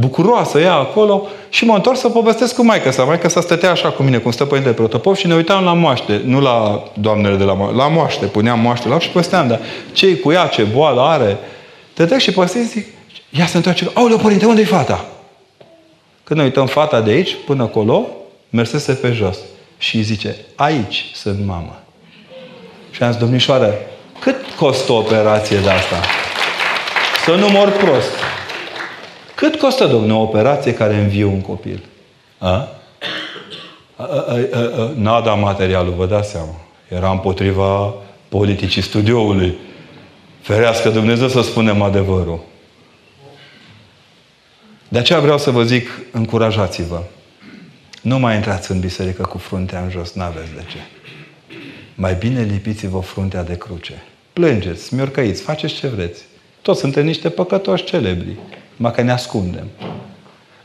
[0.00, 3.04] bucuroasă ea acolo și m-am întors să povestesc cu maica sa.
[3.04, 6.20] Maica sa stătea așa cu mine, cum stă Părinte Protopop și ne uitam la moaște,
[6.24, 9.60] nu la doamnele de la moaște, la moaște, puneam moaște la și povesteam, dar
[9.92, 11.38] ce cu ea, ce boală are.
[11.92, 12.86] Te trec și povestesc, zic,
[13.30, 15.04] ea se întoarce, aoleu, Părinte, unde e fata?
[16.24, 18.06] Când ne uităm fata de aici până acolo,
[18.50, 19.38] mersese pe jos.
[19.78, 21.82] Și îi zice, aici sunt mamă.
[22.90, 23.74] Și am zis, domnișoară,
[24.20, 26.00] cât costă o operație de asta?
[27.24, 28.12] Să nu mor prost.
[29.34, 31.84] Cât costă, domnule, o operație care învie un copil?
[32.38, 32.68] A?
[34.94, 36.54] N-a dat materialul, vă dați seama.
[36.88, 37.94] Era împotriva
[38.28, 39.56] politicii studioului.
[40.40, 42.40] Ferească Dumnezeu să spunem adevărul.
[44.88, 47.02] De aceea vreau să vă zic, încurajați-vă.
[48.08, 50.78] Nu mai intrați în biserică cu fruntea în jos, n-aveți de ce.
[51.94, 54.02] mai bine lipiți-vă fruntea de cruce.
[54.32, 56.22] Plângeți, smiorcăiți, faceți ce vreți.
[56.62, 58.36] Toți suntem niște păcătoși celebri,
[58.76, 59.66] numai că ne ascundem.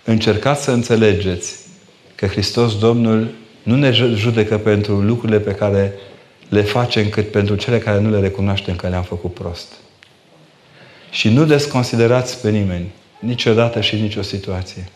[0.03, 1.55] Încercați să înțelegeți
[2.15, 5.93] că Hristos Domnul nu ne judecă pentru lucrurile pe care
[6.49, 9.73] le facem, cât pentru cele care nu le recunoaștem că le-am făcut prost.
[11.11, 14.87] Și nu desconsiderați pe nimeni, niciodată și nicio situație.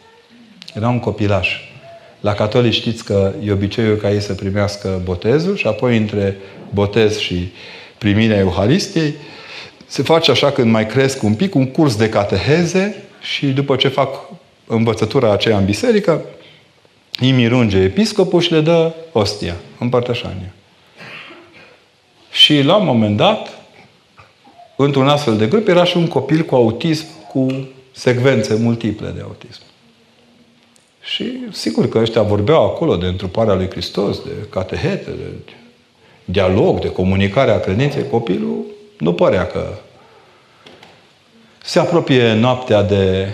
[0.73, 1.75] Era un copilaș.
[2.19, 6.37] La catolici știți că e obiceiul ca ei să primească botezul și apoi între
[6.69, 7.51] botez și
[7.97, 9.13] primirea Euharistiei
[9.87, 13.87] se face așa când mai cresc un pic, un curs de cateheze și după ce
[13.87, 14.29] fac
[14.67, 16.21] învățătura aceea în biserică,
[17.19, 20.53] îi mirunge episcopul și le dă ostia, împărtășania.
[22.31, 23.49] Și la un moment dat,
[24.75, 29.61] într-un astfel de grup, era și un copil cu autism, cu secvențe multiple de autism.
[31.07, 35.53] Și sigur că ăștia vorbeau acolo de întruparea lui Hristos, de catehete, de
[36.25, 38.07] dialog, de comunicare a credinței.
[38.09, 38.65] Copilul
[38.97, 39.67] nu părea că
[41.63, 43.33] se apropie noaptea de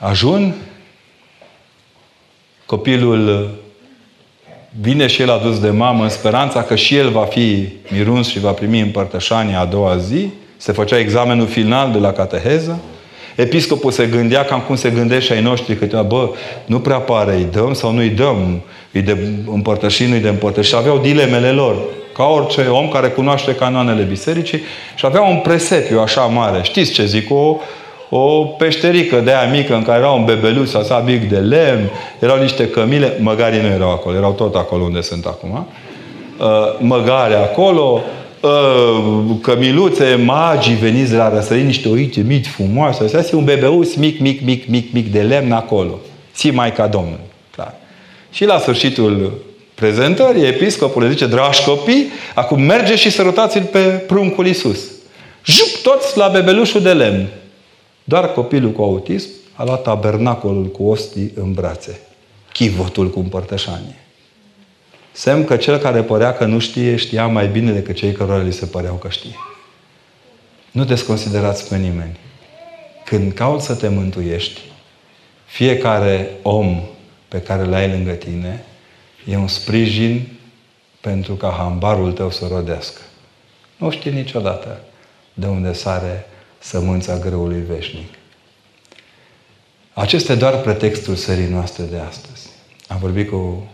[0.00, 0.54] ajun,
[2.66, 3.50] copilul
[4.80, 8.40] vine și el adus de mamă în speranța că și el va fi miruns și
[8.40, 10.30] va primi împărtășania a doua zi.
[10.56, 12.80] Se făcea examenul final de la cateheză.
[13.34, 16.28] Episcopul se gândea cam cum se gândește și ai noștri câteva, bă,
[16.66, 19.16] nu prea pare, îi dăm sau nu îi dăm, îi de
[19.52, 20.76] împărtăși, nu îi de împărtăși.
[20.76, 21.76] Aveau dilemele lor,
[22.14, 24.60] ca orice om care cunoaște canoanele bisericii
[24.94, 26.60] și avea un presepiu așa mare.
[26.62, 27.30] Știți ce zic?
[27.30, 27.56] O,
[28.08, 32.38] o peșterică de aia mică în care era un bebeluț așa mic de lemn, erau
[32.38, 35.66] niște cămile, măgarii nu erau acolo, erau tot acolo unde sunt acum.
[36.38, 36.46] Uh,
[36.78, 38.21] măgare acolo, uh,
[39.40, 43.04] cămiluțe, magii veniți de la răsărit, niște oițe mici, frumoase.
[43.04, 45.98] Asta este un bebeuț mic, mic, mic, mic, mic de lemn acolo.
[46.32, 47.24] Si Maica Domnului.
[47.50, 47.74] Clar.
[48.32, 54.46] Și la sfârșitul prezentării, episcopul le zice, dragi copii, acum merge și sărutați-l pe pruncul
[54.46, 54.80] Iisus.
[55.44, 57.28] Jup, toți la bebelușul de lemn.
[58.04, 62.00] Doar copilul cu autism a luat tabernacolul cu ostii în brațe.
[62.52, 64.01] Chivotul cu împărtășanie.
[65.12, 68.52] Semn că cel care părea că nu știe, știa mai bine decât cei care li
[68.52, 69.36] se păreau că știe.
[70.70, 72.18] Nu desconsiderați pe nimeni.
[73.04, 74.60] Când cauți să te mântuiești,
[75.44, 76.82] fiecare om
[77.28, 78.64] pe care l-ai lângă tine
[79.26, 80.28] e un sprijin
[81.00, 83.00] pentru ca hambarul tău să rodească.
[83.76, 84.80] Nu știi niciodată
[85.34, 86.26] de unde sare
[86.58, 88.08] sămânța grăului veșnic.
[89.92, 92.48] Acesta e doar pretextul serii noastre de astăzi.
[92.88, 93.70] Am vorbit cu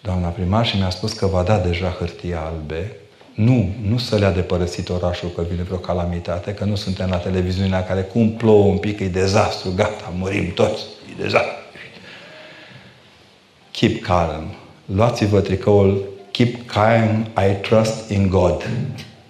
[0.00, 2.96] doamna primar și mi-a spus că va da deja hârtie albe.
[3.34, 7.16] Nu, nu să le-a de părăsit orașul că vine vreo calamitate, că nu suntem la
[7.16, 11.56] televiziunea care cum plouă un pic, e dezastru, gata, murim toți, e dezastru.
[13.70, 14.54] Keep calm.
[14.84, 18.68] Luați-vă tricoul Keep calm, I trust in God.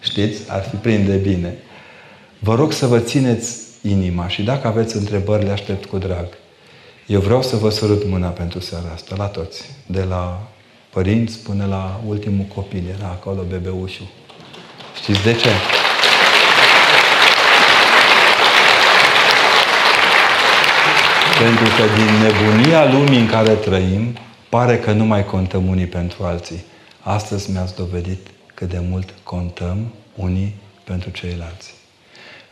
[0.00, 0.50] Știți?
[0.50, 1.58] Ar fi prinde bine.
[2.38, 6.26] Vă rog să vă țineți inima și dacă aveți întrebări, le aștept cu drag.
[7.06, 9.62] Eu vreau să vă sărut mâna pentru seara asta, la toți.
[9.86, 10.48] De la
[10.90, 12.82] părinți până la ultimul copil.
[12.98, 14.06] Era acolo bebeușul.
[15.00, 15.50] Știți de ce?
[21.38, 24.16] Pentru că din nebunia lumii în care trăim,
[24.48, 26.64] pare că nu mai contăm unii pentru alții.
[27.00, 31.74] Astăzi mi-ați dovedit cât de mult contăm unii pentru ceilalți.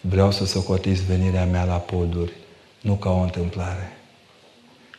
[0.01, 2.33] Vreau să socotiți venirea mea la poduri,
[2.81, 3.96] nu ca o întâmplare,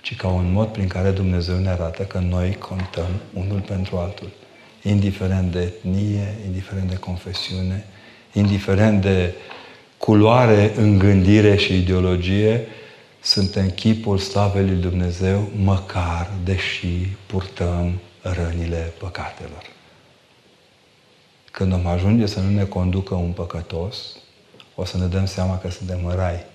[0.08, 4.30] ci ca un mod prin care Dumnezeu ne arată că noi contăm unul pentru altul.
[4.84, 7.86] Indiferent de etnie, indiferent de confesiune,
[8.34, 9.34] indiferent de
[9.98, 12.68] culoare în gândire și ideologie,
[13.22, 19.64] suntem chipul slavei lui Dumnezeu, măcar deși purtăm rănile păcatelor.
[21.52, 23.98] Când om ajunge să nu ne conducă un păcătos,
[24.76, 26.46] o să ne dăm seama că suntem în rai.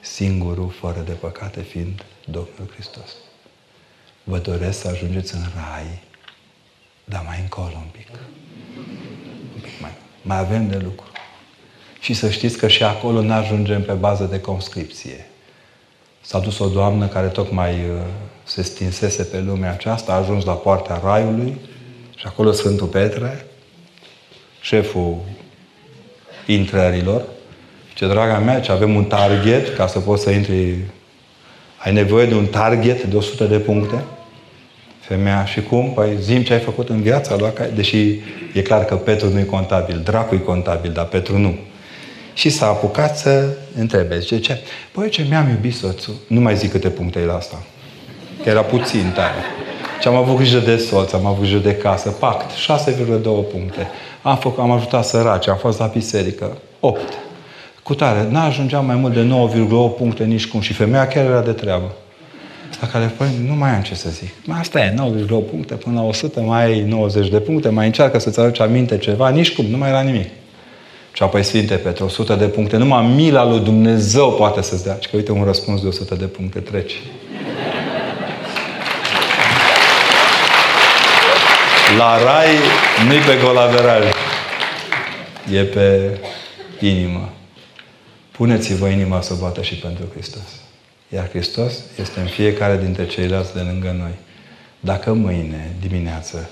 [0.00, 3.14] Singurul, fără de păcate, fiind Domnul Hristos.
[4.24, 6.02] Vă doresc să ajungeți în rai,
[7.04, 8.08] dar mai încolo un pic.
[9.54, 9.92] Un pic mai.
[10.22, 11.06] Mai avem de lucru.
[12.00, 15.26] Și să știți că și acolo nu ajungem pe bază de conscripție.
[16.20, 18.00] S-a dus o doamnă care tocmai uh,
[18.44, 21.58] se stinsese pe lumea aceasta, a ajuns la poarta raiului
[22.16, 23.46] și acolo Sfântul Petre,
[24.60, 25.18] șeful
[26.46, 27.24] intrărilor.
[27.96, 30.74] Ce draga mea, ce avem un target ca să poți să intri.
[31.76, 34.04] Ai nevoie de un target de 100 de puncte.
[35.00, 35.92] Femeia, și cum?
[35.94, 38.20] Păi zim ce ai făcut în viața lui, deși
[38.52, 41.54] e clar că Petru nu e contabil, dracu e contabil, dar Petru nu.
[42.34, 44.18] Și s-a apucat să întrebe.
[44.18, 44.60] Zice, ce?
[44.92, 46.14] Păi ce mi-am iubit soțul.
[46.26, 47.62] Nu mai zic câte puncte e la asta.
[48.42, 49.44] Că era puțin tare.
[50.00, 52.10] Și am avut grijă de soț, am avut grijă de casă.
[52.10, 53.22] Pact, 6,2
[53.52, 53.86] puncte.
[54.22, 56.56] Am, făcut, am ajutat săraci, am fost la biserică.
[56.80, 57.25] 8.
[57.86, 59.20] Cu tare, n-ajungeam mai mult de
[59.92, 60.60] 9,8 puncte nici cum.
[60.60, 61.92] Și femeia chiar era de treabă.
[62.80, 64.32] La care, păi, nu mai am ce să zic.
[64.48, 68.40] Asta e, 90 puncte până la 100, mai ai 90 de puncte, mai încearcă să-ți
[68.40, 70.28] aduci aminte ceva, nici cum, nu mai era nimic.
[71.12, 74.98] Și apoi Sfinte Petre, 100 de puncte, numai mila lui Dumnezeu poate să-ți dea.
[75.00, 76.94] Și că uite un răspuns de 100 de puncte, treci.
[81.98, 82.54] La rai
[83.06, 84.04] nu-i pe golaveraj.
[85.52, 86.18] E pe
[86.80, 87.30] inimă.
[88.36, 90.60] Puneți-vă inima să bată și pentru Hristos.
[91.08, 94.14] Iar Hristos este în fiecare dintre ceilalți de lângă noi.
[94.80, 96.50] Dacă mâine dimineață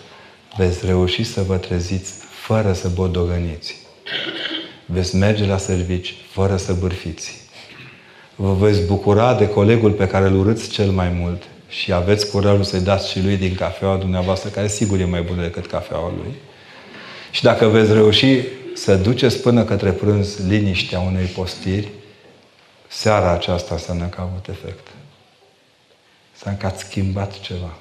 [0.57, 3.76] veți reuși să vă treziți fără să bodogăniți,
[4.87, 7.41] veți merge la servici fără să bârfiți,
[8.35, 12.64] vă veți bucura de colegul pe care îl urâți cel mai mult și aveți curajul
[12.64, 16.35] să-i dați și lui din cafeaua dumneavoastră, care sigur e mai bună decât cafeaua lui.
[17.30, 18.39] Și dacă veți reuși
[18.74, 21.88] să duceți până către prânz liniștea unei postiri,
[22.88, 24.86] seara aceasta înseamnă că a avut efect.
[26.32, 27.78] Înseamnă că ați schimbat ceva.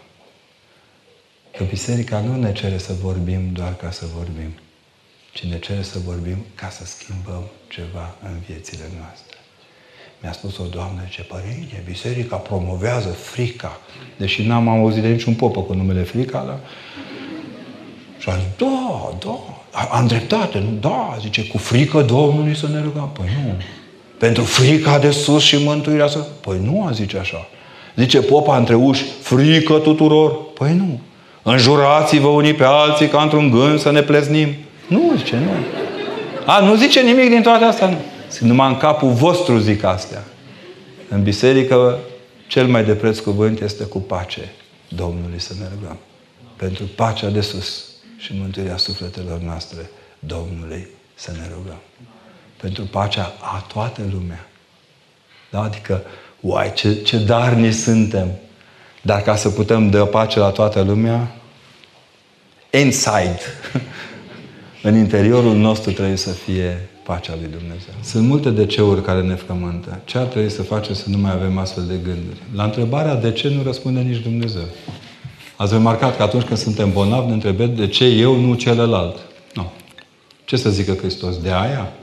[1.58, 4.54] Că biserica nu ne cere să vorbim doar ca să vorbim,
[5.34, 9.38] ci ne cere să vorbim ca să schimbăm ceva în viețile noastre.
[10.22, 13.80] Mi-a spus o doamnă, ce părinte, biserica promovează frica.
[14.18, 16.60] Deși n-am auzit de niciun popă cu numele frica, dar...
[18.24, 19.40] Și a zis, da, da,
[19.92, 20.78] am dreptate, nu?
[20.80, 23.10] Da, zice, cu frică Domnului să ne rugăm.
[23.14, 23.54] Păi nu,
[24.18, 26.18] pentru frica de sus și mântuirea să...
[26.18, 27.48] Păi nu a zice așa.
[27.96, 30.52] Zice popa între uși, frică tuturor.
[30.54, 31.00] Păi nu.
[31.42, 34.56] Înjurați-vă unii pe alții ca într-un gând să ne pleznim.
[34.88, 35.52] Nu, zice, nu.
[36.46, 37.90] A, nu zice nimic din toate astea.
[37.90, 37.98] Nu.
[38.40, 40.24] Numai în capul vostru zic astea.
[41.10, 42.00] În biserică,
[42.48, 44.52] cel mai de preț cuvânt este cu pace
[44.88, 45.98] Domnului să ne rugăm.
[46.56, 47.93] Pentru pacea de sus
[48.24, 51.80] și mântuirea sufletelor noastre, Domnului să ne rugăm
[52.64, 54.48] pentru pacea a toată lumea.
[55.52, 55.62] Da?
[55.62, 56.02] Adică,
[56.40, 58.28] uai, ce, ce darni suntem!
[59.02, 61.36] Dar ca să putem dă pace la toată lumea,
[62.72, 63.40] inside,
[64.88, 67.94] în interiorul nostru trebuie să fie pacea lui Dumnezeu.
[68.02, 70.00] Sunt multe deceuri care ne frământă.
[70.06, 72.42] Ce ar trebui să facem să nu mai avem astfel de gânduri?
[72.56, 74.66] La întrebarea de ce nu răspunde nici Dumnezeu.
[75.56, 79.18] Ați remarcat că atunci când suntem bolnavi ne întrebăm de ce eu, nu celălalt.
[79.54, 79.72] Nu.
[80.46, 81.38] Ce să zică Hristos?
[81.38, 81.94] De aia?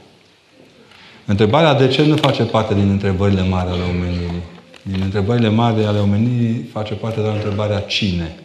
[1.26, 4.42] Întrebarea de ce nu face parte din întrebările mari ale omenirii.
[4.82, 8.38] Din întrebările mari ale omenirii face parte doar întrebarea cine.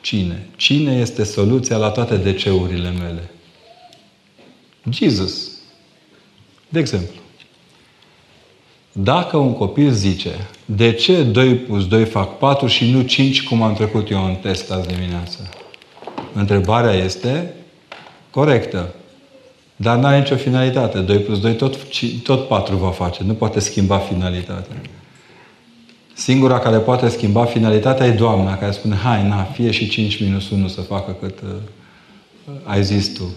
[0.00, 0.46] Cine?
[0.56, 3.30] Cine este soluția la toate deceurile mele?
[4.90, 5.50] Jesus.
[6.68, 7.22] De exemplu.
[8.96, 13.62] Dacă un copil zice, de ce 2 plus 2 fac 4 și nu 5 cum
[13.62, 15.38] am trecut eu în test azi dimineață?
[16.32, 17.54] Întrebarea este
[18.30, 18.94] corectă.
[19.76, 20.98] Dar nu are nicio finalitate.
[20.98, 21.76] 2 plus 2 tot,
[22.22, 23.22] tot 4 va face.
[23.24, 24.76] Nu poate schimba finalitatea.
[26.12, 30.50] Singura care poate schimba finalitatea e Doamna, care spune, hai, na, fie și 5 minus
[30.50, 31.50] 1 să facă cât uh,
[32.64, 33.34] ai zis tu.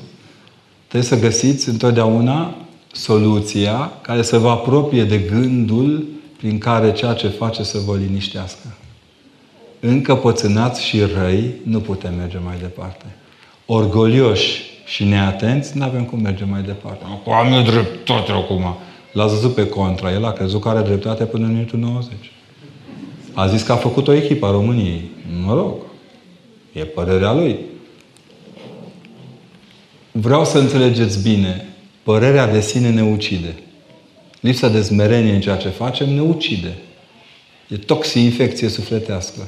[0.87, 2.55] Trebuie să găsiți întotdeauna
[2.97, 6.05] soluția care să vă apropie de gândul
[6.37, 8.77] prin care ceea ce face să vă liniștească.
[9.79, 13.05] Încăpățânați și răi, nu putem merge mai departe.
[13.65, 17.03] Orgolioși și neatenți, nu avem cum merge mai departe.
[17.05, 18.77] Acum am eu dreptate acum.
[19.11, 20.11] L-a văzut pe contra.
[20.11, 22.13] El a crezut că are dreptate până în minutul 90.
[23.33, 25.09] A zis că a făcut o echipă a României.
[25.45, 25.73] Mă rog.
[26.71, 27.57] E părerea lui.
[30.11, 31.76] Vreau să înțelegeți bine.
[32.07, 33.55] Părerea de sine ne ucide.
[34.39, 36.77] Lipsa de smerenie în ceea ce facem ne ucide.
[37.69, 39.47] E toxi-infecție sufletească.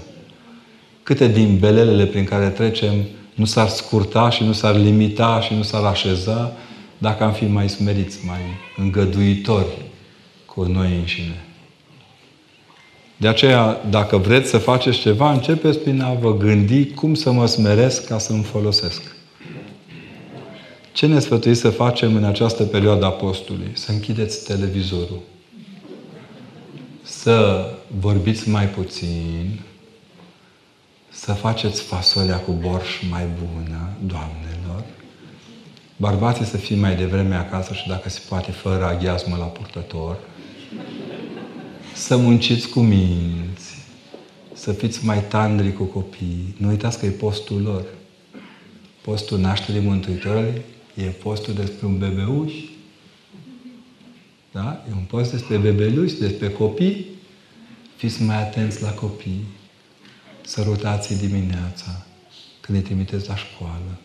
[1.03, 2.93] Câte din belelele prin care trecem
[3.33, 6.51] nu s-ar scurta și nu s-ar limita și nu s-ar așeza
[6.97, 8.39] dacă am fi mai smeriți, mai
[8.77, 9.85] îngăduitori
[10.45, 11.43] cu noi înșine.
[13.17, 17.45] De aceea, dacă vreți să faceți ceva, începeți prin a vă gândi cum să mă
[17.45, 19.17] smeresc ca să îmi folosesc.
[20.99, 23.71] Ce ne sfătuiți să facem în această perioadă a postului?
[23.73, 25.19] Să închideți televizorul.
[27.03, 27.65] Să
[27.99, 29.59] vorbiți mai puțin,
[31.09, 34.83] să faceți fasolea cu borș mai bună, doamnelor.
[35.97, 40.17] Bărbații să fie mai devreme acasă și dacă se poate fără aghiazmă la purtător.
[41.93, 43.85] Să munciți cu minți.
[44.53, 46.55] Să fiți mai tandri cu copii.
[46.57, 47.85] Nu uitați că e postul lor.
[49.01, 50.61] Postul nașterii Mântuitorului
[51.05, 52.53] e postul despre un bebeuș.
[54.51, 54.85] Da?
[54.89, 57.05] E un post despre bebeluși, despre copii.
[57.95, 59.43] Fiți mai atenți la copii
[60.41, 62.05] sărutații dimineața,
[62.59, 63.97] când îi trimiteți la școală.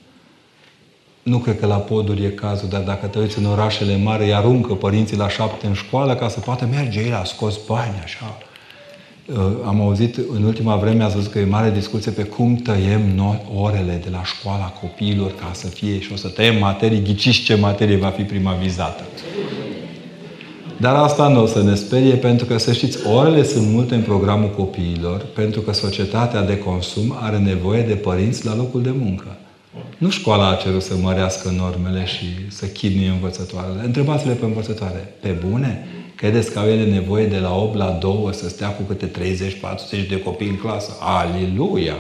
[1.23, 4.35] Nu cred că la poduri e cazul, dar dacă te uiți în orașele mari, îi
[4.35, 8.39] aruncă părinții la șapte în școală ca să poată merge ei la scos bani, așa.
[9.33, 13.15] Uh, am auzit în ultima vreme, a văzut că e mare discuție pe cum tăiem
[13.15, 17.43] noi orele de la școala copiilor ca să fie și o să tăiem materii, ghiciți
[17.43, 19.03] ce materie va fi prima vizată.
[20.77, 24.03] Dar asta nu o să ne sperie, pentru că, să știți, orele sunt multe în
[24.03, 29.37] programul copiilor, pentru că societatea de consum are nevoie de părinți la locul de muncă.
[29.99, 33.83] Nu școala a cerut să mărească normele și să chinuie învățătoarele.
[33.85, 35.15] Întrebați-le pe învățătoare.
[35.21, 35.87] Pe bune?
[36.17, 39.11] Credeți că au ele nevoie de la 8 la 2 să stea cu câte
[40.05, 40.93] 30-40 de copii în clasă?
[41.01, 41.95] Aleluia!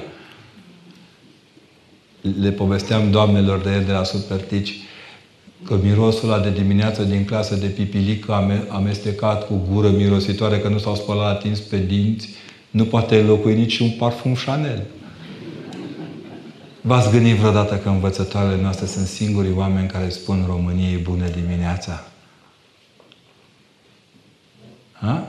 [2.40, 4.74] Le povesteam doamnelor de el de la Supertici
[5.64, 10.78] că mirosul ăla de dimineață din clasă de pipilică amestecat cu gură mirositoare că nu
[10.78, 12.28] s-au spălat atins pe dinți,
[12.70, 14.82] nu poate înlocui nici un parfum Chanel.
[16.80, 22.13] V-ați gândit vreodată că învățătoarele noastre sunt singurii oameni care spun României bună dimineața?
[25.04, 25.26] Ha?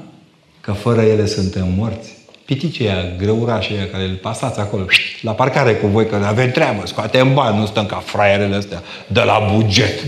[0.62, 2.14] Că fără ele suntem morți.
[2.46, 4.86] Piticii aia, grăurașii aia care îl pasați acolo,
[5.22, 9.22] la parcare cu voi, că avem treabă, scoatem bani, nu stăm ca fraierele astea, de
[9.22, 10.04] la buget.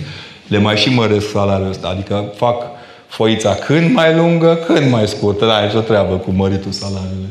[0.47, 2.63] Le mai și măresc salariul ăsta, adică fac
[3.07, 5.45] foița când mai lungă, când mai scurtă.
[5.45, 7.29] Da, aici o treabă cu măritul salariului.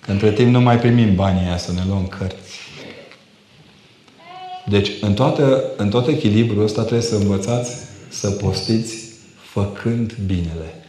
[0.00, 2.58] Că între timp nu mai primim banii aia să ne luăm cărți.
[4.66, 7.70] Deci, în, toată, în tot echilibrul ăsta trebuie să învățați
[8.08, 8.94] să postiți
[9.52, 10.87] făcând binele.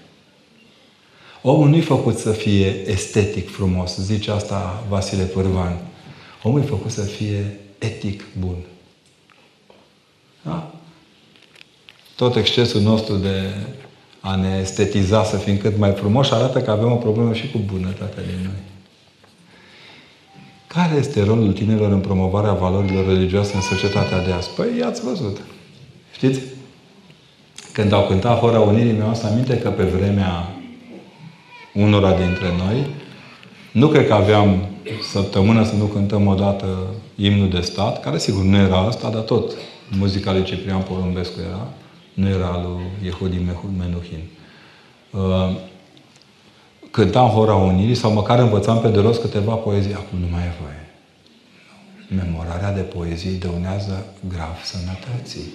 [1.41, 5.77] Omul nu-i făcut să fie estetic frumos, zice asta Vasile Pârvan.
[6.43, 8.55] Omul e făcut să fie etic bun.
[10.41, 10.71] Da?
[12.15, 13.53] Tot excesul nostru de
[14.19, 17.57] a ne estetiza să fim cât mai frumoși arată că avem o problemă și cu
[17.65, 18.61] bunătatea din noi.
[20.67, 24.49] Care este rolul tinerilor în promovarea valorilor religioase în societatea de azi?
[24.49, 25.37] Păi, i-ați văzut.
[26.13, 26.39] Știți?
[27.73, 30.58] Când au cântat Hora Unirii, mi-au aminte că pe vremea
[31.79, 32.85] unora dintre noi.
[33.71, 34.67] Nu cred că aveam
[35.11, 36.77] săptămână să nu cântăm odată
[37.15, 39.51] imnul de stat, care sigur nu era asta, dar tot
[39.97, 41.67] muzica lui Ciprian Porumbescu era,
[42.13, 43.41] nu era lui Yehudi
[43.77, 44.23] Menuhin.
[45.11, 45.55] Uh,
[46.91, 49.93] cântam Hora Unirii sau măcar învățam pe de rost câteva poezii.
[49.93, 50.83] Acum nu mai e voie.
[52.21, 55.47] Memorarea de poezii dăunează grav sănătății.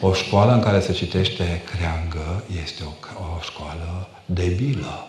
[0.00, 5.08] O școală în care se citește creangă este o, o școală debilă.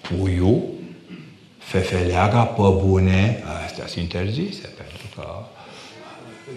[0.00, 0.62] Puiul,
[1.58, 5.26] fefeleaga pe bune, astea sunt interzise, pentru că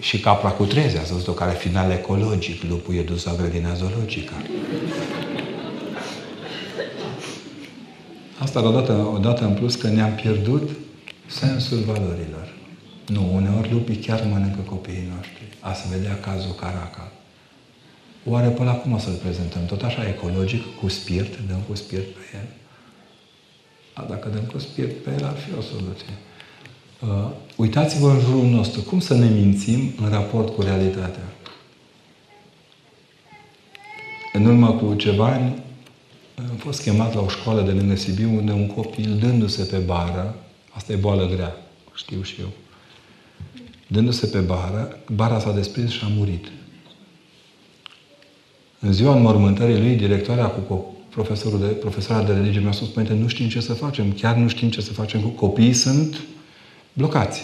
[0.00, 4.34] și capra cu treze, ați văzut-o care final ecologic, lupul e dus la grădina zoologică.
[8.38, 10.70] Asta odată, odată în plus că ne-am pierdut
[11.26, 12.54] sensul valorilor.
[13.06, 15.35] Nu, uneori lupii chiar mănâncă copiii noștri.
[15.68, 17.10] A se vedea cazul Caracal.
[18.24, 19.66] Oare pe la cum o să-l prezentăm?
[19.66, 21.36] Tot așa ecologic, cu spirit?
[21.48, 22.46] Dăm cu spirit pe el?
[23.92, 26.14] A, dacă dăm cu spirit pe el, ar fi o soluție.
[27.00, 28.82] Uh, uitați-vă în jurul nostru.
[28.82, 31.32] Cum să ne mințim în raport cu realitatea?
[34.32, 35.62] În urmă cu ceva ani,
[36.50, 40.34] am fost chemat la o școală de lângă Sibiu, unde un copil, dându-se pe bară,
[40.70, 41.56] asta e boală grea,
[41.94, 42.48] știu și eu,
[43.86, 46.46] dându-se pe bară, bara s-a desprins și a murit.
[48.80, 53.28] În ziua înmormântării lui, directoarea cu profesorul de, profesora de religie mi-a spus, Părinte, nu
[53.28, 56.20] știm ce să facem, chiar nu știm ce să facem cu copiii, sunt
[56.92, 57.42] blocați.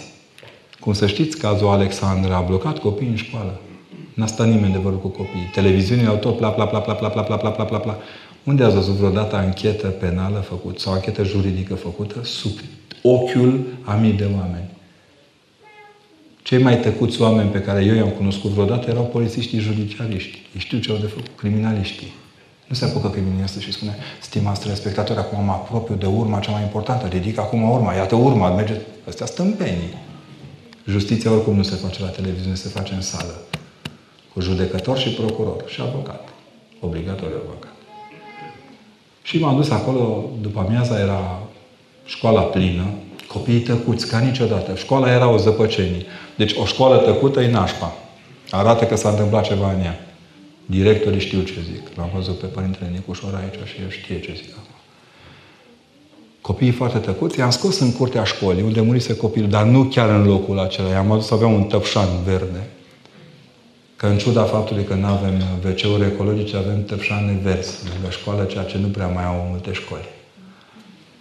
[0.80, 3.60] Cum să știți, cazul Alexandra a blocat copiii în școală.
[4.14, 5.50] N-a stat nimeni de vorbă cu copiii.
[5.52, 7.98] Televiziunile au tot pla, pla, pla, pla, pla, pla, pla, pla, pla, pla, pla.
[8.44, 12.58] Unde ați văzut vreodată anchetă penală făcută sau anchetă juridică făcută sub
[13.02, 14.70] ochiul a mii de oameni?
[16.42, 20.38] Cei mai tăcuți oameni pe care eu i-am cunoscut vreodată erau polițiștii judiciariști.
[20.54, 22.12] Ei știu ce au de făcut, criminaliștii.
[22.66, 26.62] Nu se apucă criminalistul și spune, stimați respectatori, acum mă apropiu de urma cea mai
[26.62, 28.74] importantă, ridic acum urma, iată urma, merge.
[29.08, 29.94] Astea stâmpenii.
[30.86, 33.40] Justiția oricum nu se face la televiziune, se face în sală.
[34.32, 36.28] Cu judecător și procuror și avocat.
[36.80, 37.72] Obligatoriu avocat.
[39.22, 41.42] Și m-am dus acolo, după amiaza era
[42.04, 42.84] școala plină,
[43.28, 44.74] copiii tăcuți, ca niciodată.
[44.74, 46.04] Școala era o zăpăcenie.
[46.36, 47.96] Deci o școală tăcută e nașpa.
[48.50, 50.06] Arată că s-a întâmplat ceva în ea.
[50.66, 51.96] Directorii știu ce zic.
[51.96, 54.74] L-am văzut pe Părintele Nicușor aici și el știe ce zic acum.
[56.40, 60.26] Copiii foarte tăcuți, i-am scos în curtea școlii, unde murise copilul, dar nu chiar în
[60.26, 60.88] locul acela.
[60.88, 62.66] I-am adus să avea un tăpșan verde.
[63.96, 68.64] Că în ciuda faptului că nu avem WC-uri ecologice, avem tăpșane verzi lângă școală, ceea
[68.64, 70.08] ce nu prea mai au multe școli.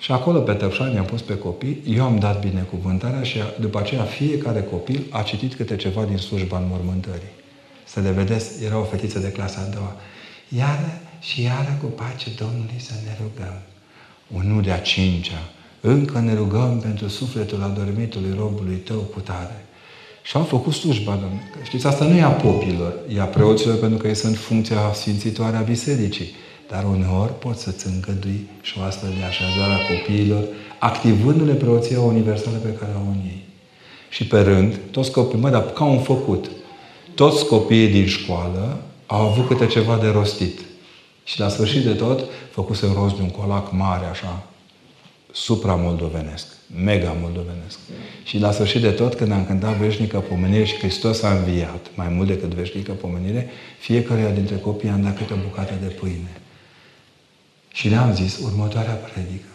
[0.02, 4.04] Și acolo pe Tăpșani am pus pe copii, eu am dat binecuvântarea și după aceea
[4.04, 7.32] fiecare copil a citit câte ceva din slujba înmormântării.
[7.86, 9.96] Să le vedeți, era o fetiță de clasa a doua.
[10.48, 13.58] Iară și iară cu pace Domnului să ne rugăm.
[14.44, 15.50] Unul de a cincea.
[15.82, 19.66] Încă ne rugăm pentru sufletul adormitului robului tău cu tare.
[20.24, 21.50] Și au făcut slujba, Domnule.
[21.64, 25.58] Știți, asta nu e a popilor, e a preoților pentru că ei sunt funcția sfințitoare
[25.58, 26.32] a bisericii.
[26.72, 30.44] Dar uneori poți să-ți îngădui și o astfel de așezare a copiilor,
[30.80, 33.46] activându-le preoția universală pe care o au în ei.
[34.10, 36.52] Și pe rând, toți copiii, mă, dar ca un făcut,
[37.16, 40.60] toți copiii din școală au avut câte ceva de rostit.
[41.24, 44.44] Și la sfârșit de tot, făcuse în rost de un colac mare, așa,
[45.32, 46.46] supra-moldovenesc,
[46.84, 47.80] mega-moldovenesc.
[48.24, 52.08] Și la sfârșit de tot, când am cântat veșnică pomenire și Hristos a înviat, mai
[52.10, 53.50] mult decât veșnică pomenire,
[53.80, 56.42] fiecare dintre copii am dat câte o bucată de pâine.
[57.74, 59.46] Și le-am zis următoarea predică.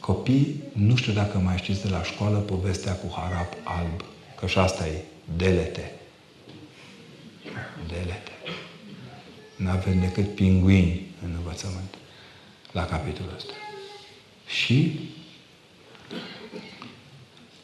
[0.00, 4.04] Copii, nu știu dacă mai știți de la școală povestea cu harap alb,
[4.36, 5.02] că și asta e
[5.36, 5.92] delete.
[7.86, 8.32] Delete.
[9.56, 11.94] Nu avem decât pinguini în învățământ
[12.72, 13.52] la capitolul ăsta.
[14.46, 15.00] Și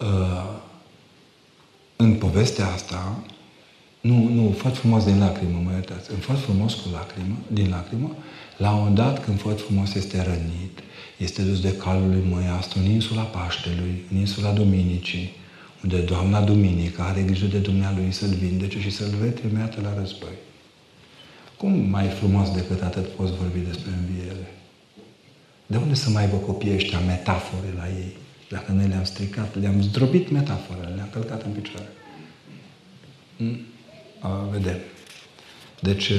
[0.01, 0.61] uh,
[1.97, 3.25] în povestea asta,
[4.09, 8.17] nu, nu, făt frumos din lacrimă, mă iertați, în făt frumos cu lacrimă, din lacrimă,
[8.57, 10.79] la un moment dat, când făt frumos este rănit,
[11.17, 15.31] este dus de calul lui Măiastru în insula Paștelui, în insula Duminicii,
[15.83, 20.37] unde Doamna Duminică are grijă de Dumnealui să-l vindece și să-l retrimeată la război.
[21.57, 24.55] Cum mai frumos decât atât poți vorbi despre înviere?
[25.67, 28.17] De unde să mai aibă copiii ăștia metafore la ei?
[28.51, 31.89] Dacă noi le-am stricat, le-am zdrobit metaforele, le-am călcat în picioare.
[33.37, 33.59] Hmm?
[34.25, 34.77] A, vedem.
[35.81, 36.13] Deci,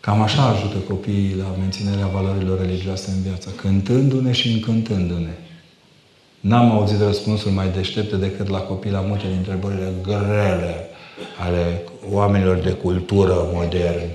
[0.00, 5.34] cam așa ajută copiii la menținerea valorilor religioase în viață, cântându-ne și încântându-ne.
[6.40, 10.86] N-am auzit răspunsuri mai deștepte decât la copii la multe dintre întrebările grele
[11.38, 14.10] ale oamenilor de cultură moderni.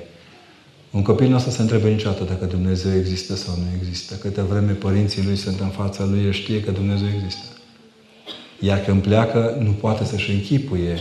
[0.91, 4.15] Un copil nu o să se întrebe niciodată dacă Dumnezeu există sau nu există.
[4.15, 7.45] Câte vreme părinții lui sunt în fața lui, el știe că Dumnezeu există.
[8.59, 10.99] Iar când pleacă, nu poate să-și închipuie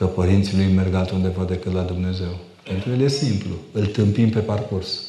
[0.00, 2.36] că părinții lui merg altundeva decât la Dumnezeu.
[2.62, 3.50] Pentru el e simplu.
[3.72, 5.00] Îl tâmpim pe parcurs.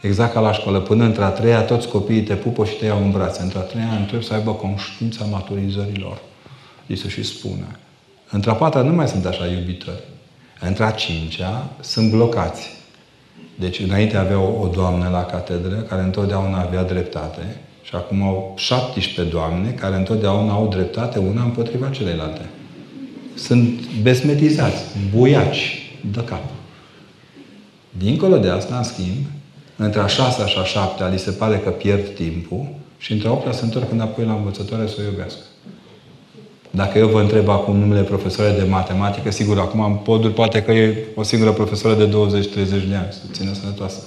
[0.00, 0.80] Exact ca la școală.
[0.80, 3.42] Până între a treia, toți copiii te pupă și te iau în brațe.
[3.42, 6.20] Între a treia, trebuie să aibă conștiința maturizărilor.
[6.86, 7.76] Li se și spune.
[8.30, 10.02] Între a patra nu mai sunt așa iubitori.
[10.60, 12.70] Între a cincea sunt blocați.
[13.54, 18.54] Deci înainte avea o, o doamnă la catedră care întotdeauna avea dreptate și acum au
[18.56, 22.48] 17 doamne care întotdeauna au dreptate una împotriva celelalte.
[23.42, 24.82] Sunt besmetizați,
[25.14, 26.42] buiaci de cap.
[27.98, 29.26] Dincolo de asta, în schimb,
[29.76, 32.66] între a șasea și a șaptea li se pare că pierd timpul
[32.98, 35.40] și între a optea se întorc înapoi la învățătoare să o iubească.
[36.70, 40.72] Dacă eu vă întreb acum numele profesoare de matematică, sigur, acum în poduri poate că
[40.72, 44.02] e o singură profesoară de 20-30 de ani, să țină sănătoasă.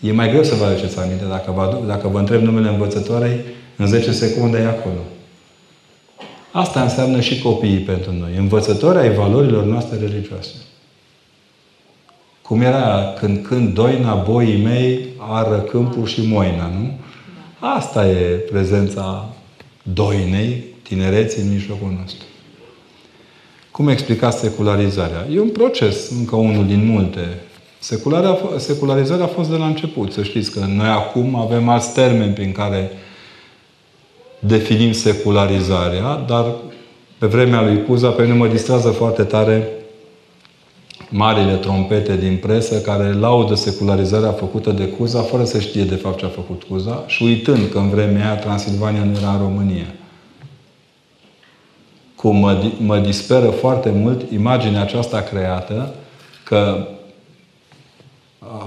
[0.00, 1.24] E mai greu să vă aduceți aminte.
[1.28, 3.40] Dacă vă, dacă vă întreb numele învățătoarei,
[3.76, 5.00] în 10 secunde e acolo.
[6.56, 8.30] Asta înseamnă și copiii pentru noi.
[8.36, 10.50] Învățători ai valorilor noastre religioase.
[12.42, 16.90] Cum era când când doina boii mei ară câmpul și moina, nu?
[17.58, 18.14] Asta e
[18.50, 19.28] prezența
[19.82, 22.26] doinei tinereții în mijlocul nostru.
[23.70, 25.26] Cum explica secularizarea?
[25.32, 27.40] E un proces, încă unul din multe.
[28.56, 30.12] Secularizarea a fost de la început.
[30.12, 32.90] Să știți că noi acum avem alți termeni prin care
[34.46, 36.44] definim secularizarea, dar
[37.18, 39.68] pe vremea lui Cuza, pe mine mă distrează foarte tare
[41.10, 46.18] marile trompete din presă care laudă secularizarea făcută de Cuza fără să știe de fapt
[46.18, 49.86] ce a făcut Cuza și uitând că în vremea aia Transilvania nu era în România
[52.16, 55.94] cum mă, mă disperă foarte mult imaginea aceasta creată
[56.44, 56.86] că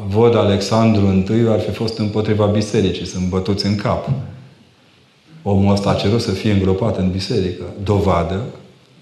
[0.08, 4.10] văd Alexandru I ar fi fost împotriva bisericii, sunt bătuți în cap.
[5.44, 7.64] Omul ăsta a cerut să fie îngropat în biserică.
[7.84, 8.44] Dovadă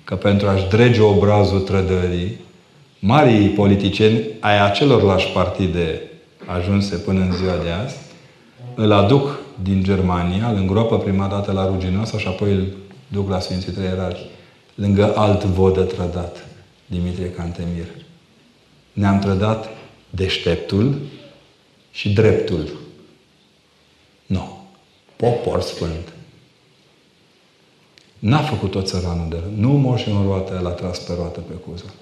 [0.04, 2.40] că pentru a-și drege obrazul trădării,
[3.00, 6.02] marii politicieni ai acelorlași partide
[6.46, 7.96] ajunse până în ziua de azi,
[8.76, 12.68] îl aduc din Germania, îl îngroapă prima dată la Ruginoasa și apoi îl
[13.08, 14.26] duc la Sfinții Trei Ierarhi
[14.76, 16.46] lângă alt vodă trădat,
[16.86, 17.88] Dimitrie Cantemir.
[18.94, 19.70] Ne-am trădat
[20.10, 20.96] deșteptul
[21.92, 22.70] și dreptul.
[24.26, 24.66] Nu.
[25.16, 26.14] Popor sfânt.
[28.20, 29.52] N-a făcut tot țăranul de rău.
[29.56, 31.94] Nu moș în roată, l-a tras pe roată pe cuză.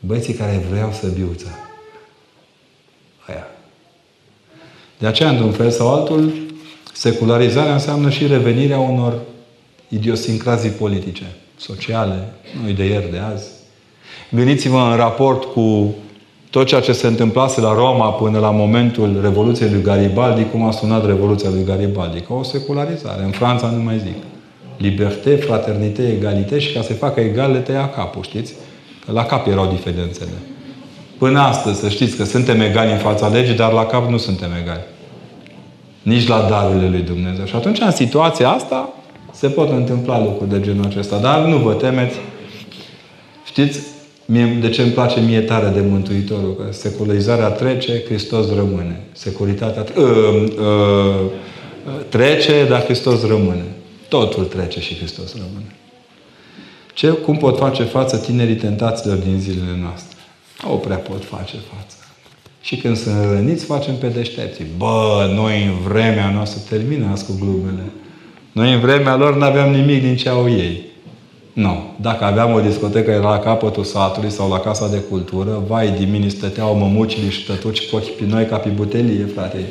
[0.00, 1.46] Băieții care vreau să biuță.
[3.26, 3.46] Aia.
[4.98, 6.32] De aceea, într-un fel sau altul,
[6.98, 9.18] Secularizarea înseamnă și revenirea unor
[9.88, 13.46] idiosincrazii politice, sociale, noi de ieri, de azi.
[14.30, 15.94] Gândiți-vă în raport cu
[16.50, 20.70] tot ceea ce se întâmplase la Roma până la momentul Revoluției lui Garibaldi, cum a
[20.70, 23.22] sunat Revoluția lui Garibaldi, ca o secularizare.
[23.22, 24.16] În Franța nu mai zic.
[24.78, 28.54] Liberté, fraternité, egalité și ca să facă egal le tăia capul, știți?
[29.06, 30.30] Că la cap erau diferențele.
[31.18, 34.48] Până astăzi, să știți că suntem egali în fața legii, dar la cap nu suntem
[34.62, 34.80] egali.
[36.02, 37.44] Nici la darurile lui Dumnezeu.
[37.44, 38.92] Și atunci, în situația asta,
[39.32, 41.18] se pot întâmpla lucruri de genul acesta.
[41.18, 42.16] Dar nu vă temeți.
[43.44, 43.80] Știți
[44.24, 46.56] mie, de ce îmi place mie tare de Mântuitorul?
[46.56, 49.00] Că secularizarea trece, Hristos rămâne.
[49.12, 50.04] Securitatea uh,
[50.58, 51.30] uh,
[52.08, 53.64] trece, dar Hristos rămâne.
[54.08, 55.74] Totul trece și Hristos rămâne.
[56.94, 60.16] Ce, cum pot face față tinerii tentațiilor din zilele noastre?
[60.62, 61.96] Nu prea pot face față.
[62.60, 64.66] Și când sunt răniți, facem pe deștepții.
[64.76, 67.92] Bă, noi în vremea noastră, terminați cu glumele.
[68.52, 70.82] Noi în vremea lor nu aveam nimic din ce au ei.
[71.52, 71.94] Nu.
[72.00, 76.10] Dacă aveam o discotecă, era la capătul satului sau la casa de cultură, vai, din
[76.10, 79.64] mine stăteau mămucile și tătuci pochi pe noi ca pe butelie, frate.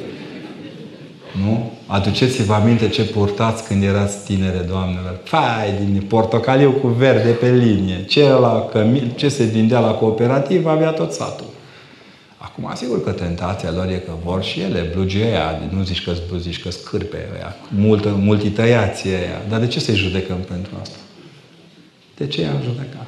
[1.46, 1.72] Nu?
[1.88, 5.20] Aduceți-vă aminte ce purtați când erați tinere, doamnelor.
[5.24, 8.06] Fai, din portocaliu cu verde pe linie.
[8.06, 11.46] Ce, la cămi- ce se vindea la cooperativ avea tot satul.
[12.38, 16.14] Acum, asigur că tentația lor e că vor și ele, blugii aia, nu zici că
[16.38, 19.42] zici că scârpe aia, multă, multităiație aia.
[19.50, 20.98] Dar de ce să-i judecăm pentru asta?
[22.18, 23.08] De ce i-am judecat?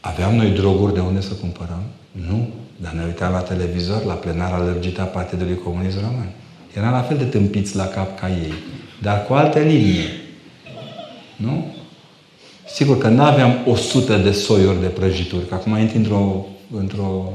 [0.00, 1.82] Aveam noi droguri de unde să cumpărăm?
[2.12, 2.48] Nu.
[2.76, 6.30] Dar ne uitam la televizor, la plenara lărgită a Partidului Comunist Român.
[6.78, 8.52] Era la fel de tâmpiți la cap ca ei,
[9.02, 10.04] dar cu alte linie.
[11.36, 11.74] Nu?
[12.66, 17.32] Sigur că nu aveam o sută de soiuri de prăjituri, că acum intri într-o, într-o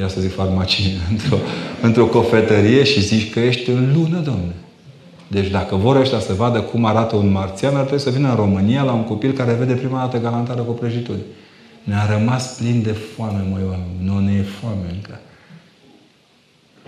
[0.00, 1.36] ia să zic farmacie, într-o,
[1.82, 4.54] într-o cofetărie și zici că ești în lună, domne.
[5.28, 8.36] Deci dacă vor ăștia să vadă cum arată un marțian, ar trebui să vină în
[8.36, 11.20] România la un copil care vede prima dată galantară cu prăjituri.
[11.82, 13.90] Ne-a rămas plin de foame, măi oameni.
[14.02, 15.20] Nu ne e foame încă.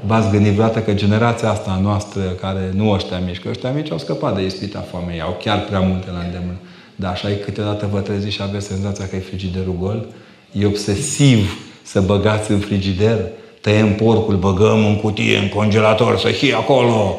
[0.07, 3.99] V-ați gândit vreodată că generația asta noastră, care nu ăștia mici, că ăștia mici au
[3.99, 6.59] scăpat de ispita foamei, au chiar prea multe la îndemână.
[6.97, 10.07] Dar așa e câteodată vă treziți și aveți senzația că e frigiderul gol.
[10.53, 13.19] E obsesiv să băgați în frigider,
[13.61, 17.19] tăiem porcul, băgăm în cutie, în congelator, să fie acolo.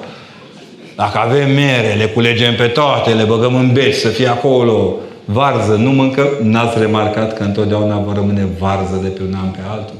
[0.95, 5.75] Dacă avem mere, le culegem pe toate, le băgăm în beci, să fie acolo varză,
[5.75, 9.95] nu mâncă, n-ați remarcat că întotdeauna vă rămâne varză de pe un an pe altul?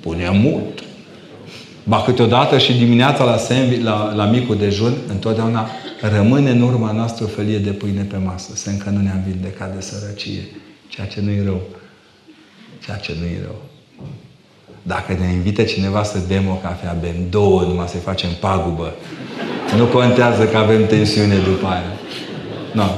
[0.00, 0.75] Pune mult.
[1.88, 5.68] Ba câteodată și dimineața la, sembi, la, la micul dejun, întotdeauna
[6.00, 8.50] rămâne în urma noastră o felie de pâine pe masă.
[8.54, 10.48] Să încă nu ne-am vindecat de sărăcie.
[10.88, 11.60] Ceea ce nu-i rău.
[12.84, 13.60] Ceea ce nu-i rău.
[14.82, 18.94] Dacă ne invită cineva să bem o cafea, bem două, numai să facem pagubă.
[19.76, 21.92] Nu contează că avem tensiune după aia.
[22.72, 22.90] Nu.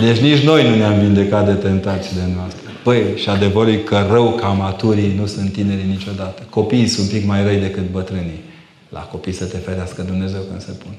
[0.00, 2.69] Deci nici noi nu ne-am vindecat de tentațiile noastre.
[2.82, 6.42] Păi, și adevărul e că rău ca maturii nu sunt tineri niciodată.
[6.50, 8.40] Copiii sunt un pic mai răi decât bătrânii.
[8.88, 10.92] La copii să te ferească Dumnezeu când se pun.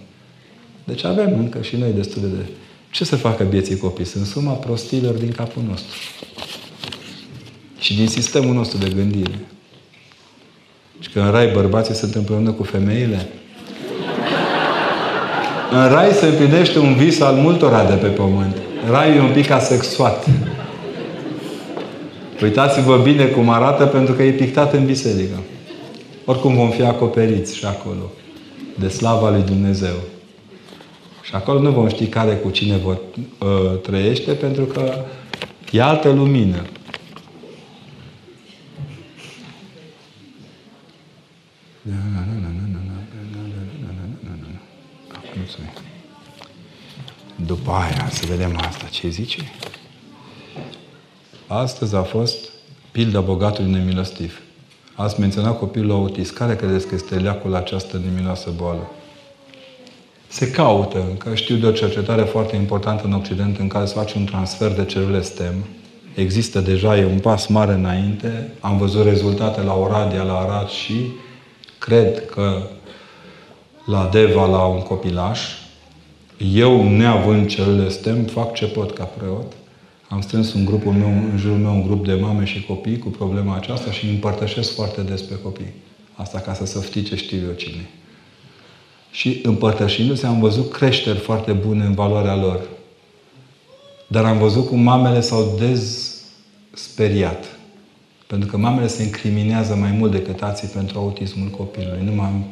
[0.83, 2.45] Deci avem încă și noi destul de...
[2.91, 4.05] Ce să facă vieții copii?
[4.05, 5.97] Sunt suma prostilor din capul nostru.
[7.79, 9.39] Și din sistemul nostru de gândire.
[10.99, 13.27] Și că în rai bărbații sunt împreună cu femeile,
[15.71, 18.55] în rai se împlinește un vis al multora de pe pământ.
[18.89, 20.27] Raiul e un pic asexuat.
[22.41, 25.39] Uitați-vă bine cum arată pentru că e pictat în biserică.
[26.25, 28.11] Oricum vom fi acoperiți și acolo.
[28.79, 29.95] De slava lui Dumnezeu.
[31.21, 33.01] Și acolo nu vom ști care cu cine vor,
[33.39, 34.93] uh, trăiește pentru că
[35.71, 36.65] e altă lumină.
[47.45, 48.85] După aia, să vedem asta.
[48.91, 49.51] Ce zice?
[51.53, 52.35] Astăzi a fost
[52.91, 54.41] pilda bogatului nemilostiv.
[54.95, 56.33] Ați menționat copilul autist.
[56.33, 58.91] Care credeți că este leacul la această nemiloasă boală?
[60.27, 61.35] Se caută încă.
[61.35, 64.85] Știu de o cercetare foarte importantă în Occident în care se face un transfer de
[64.85, 65.53] celule STEM.
[66.15, 68.53] Există deja, e un pas mare înainte.
[68.59, 71.07] Am văzut rezultate la Oradea, la Arad și
[71.77, 72.61] cred că
[73.85, 75.39] la Deva, la un copilaș.
[76.53, 79.53] Eu, neavând celule STEM, fac ce pot ca preot
[80.11, 83.09] am strâns în grupul meu, în jurul meu un grup de mame și copii cu
[83.09, 85.73] problema aceasta și îmi împărtășesc foarte des pe copii.
[86.15, 87.89] Asta ca să știi ce știu eu cine.
[89.11, 92.59] Și împărtășindu-se am văzut creșteri foarte bune în valoarea lor.
[94.07, 97.45] Dar am văzut cum mamele s-au dezsperiat.
[98.27, 102.03] Pentru că mamele se incriminează mai mult decât tații pentru autismul copilului.
[102.03, 102.45] Nu, m-am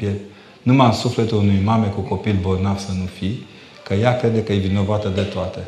[0.63, 3.45] numai în sufletul unui mame cu copil bolnav să nu fii,
[3.83, 5.67] că ea crede că e vinovată de toate.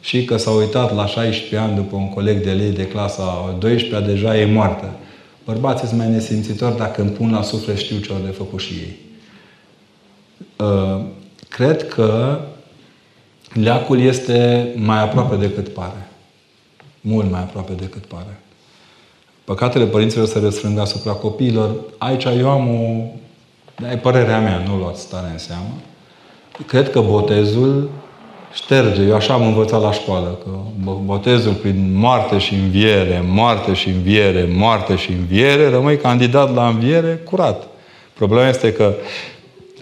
[0.00, 4.10] Și că s-a uitat la 16 ani după un coleg de lei de clasa 12
[4.10, 4.90] deja e moartă.
[5.44, 8.72] Bărbații sunt mai nesimțitori dacă îmi pun la suflet știu ce au de făcut și
[8.72, 8.98] ei.
[10.56, 11.04] Uh,
[11.48, 12.40] cred că
[13.52, 16.08] leacul este mai aproape decât pare.
[17.00, 18.40] Mult mai aproape decât pare.
[19.44, 21.74] Păcatele părinților se răsfrâng asupra copiilor.
[21.98, 23.02] Aici eu am o...
[23.92, 25.74] E părerea mea, nu luați stare în seamă.
[26.66, 27.90] Cred că botezul
[28.52, 29.02] șterge.
[29.02, 30.50] Eu așa am învățat la școală, că
[31.04, 37.20] botezul prin moarte și înviere, moarte și înviere, moarte și înviere, rămâi candidat la înviere
[37.24, 37.68] curat.
[38.12, 38.94] Problema este că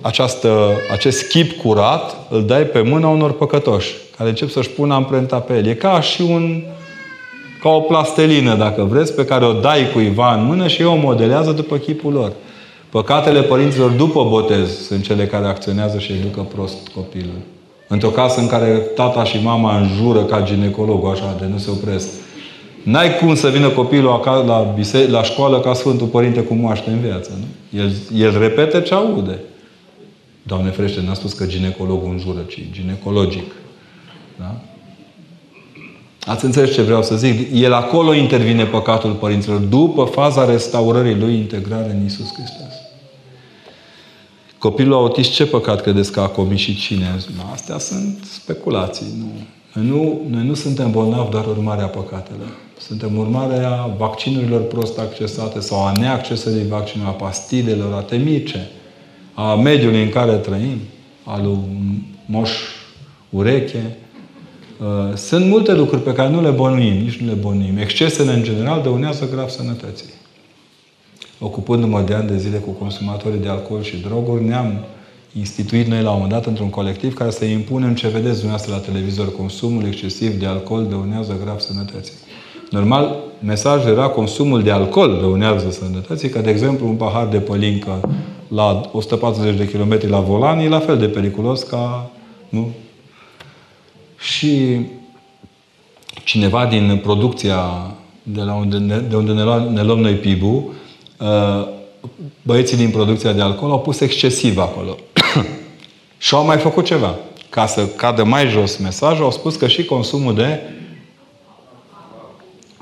[0.01, 5.39] această, acest chip curat îl dai pe mâna unor păcătoși, care încep să-și pună amprenta
[5.39, 5.67] pe el.
[5.67, 6.63] E ca și un
[7.61, 10.95] ca o plastelină, dacă vreți, pe care o dai cuiva în mână și ei o
[10.95, 12.33] modelează după chipul lor.
[12.91, 17.58] Păcatele părinților după botez sunt cele care acționează și educă prost copilul.
[17.89, 22.09] Într-o casă în care tata și mama înjură ca ginecologul, așa, de nu se opresc.
[22.83, 26.91] N-ai cum să vină copilul acasă la, bise- la școală ca Sfântul Părinte cu moaște
[26.91, 27.31] în viață.
[27.39, 27.81] Nu?
[27.81, 29.39] El, el repete ce aude.
[30.43, 33.53] Doamne ferește, n-a spus că ginecologul înjură, ci ginecologic.
[34.39, 34.55] Da?
[36.27, 37.49] Ați înțeles ce vreau să zic?
[37.53, 42.73] El acolo intervine păcatul părinților, după faza restaurării lui integrare în Isus Hristos.
[44.59, 47.15] Copilul autist ce păcat credeți că a comis și cine?
[47.53, 49.07] Astea sunt speculații.
[49.19, 49.31] Nu.
[49.73, 52.49] Noi, nu, noi nu suntem bolnavi doar urmarea păcatelor.
[52.79, 58.71] Suntem urmarea vaccinurilor prost accesate sau a neaccesării vaccinului, a pastilelor, a temice,
[59.35, 60.79] a mediului în care trăim,
[61.25, 61.59] al lui
[62.27, 62.51] moș
[63.31, 63.97] ureche,
[64.79, 67.77] Uh, sunt multe lucruri pe care nu le bănuim, nici nu le bănuim.
[67.77, 70.09] Excesele, în general, dăunează grav sănătății.
[71.41, 74.85] Ocupându-mă de ani de zile cu consumatorii de alcool și droguri, ne-am
[75.37, 78.81] instituit noi la un moment dat într-un colectiv care să impunem ce vedeți dumneavoastră la
[78.81, 79.37] televizor.
[79.37, 82.13] Consumul excesiv de alcool dăunează grav sănătății.
[82.71, 88.01] Normal, mesajul era consumul de alcool dăunează sănătății, că, de exemplu, un pahar de pălincă
[88.49, 92.11] la 140 de km la volan e la fel de periculos ca
[92.49, 92.69] nu,
[94.19, 94.81] și
[96.25, 97.61] cineva din producția
[98.23, 100.73] de, la unde ne, de unde ne, luăm, ne luăm noi PIB-ul, uh,
[102.43, 104.97] băieții din producția de alcool au pus excesiv acolo.
[106.19, 107.15] și au mai făcut ceva.
[107.51, 110.61] Ca să cadă mai jos mesajul, au spus că și consumul de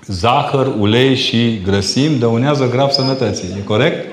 [0.07, 3.49] zahăr, ulei și grăsim dăunează grav sănătății.
[3.59, 4.09] E corect?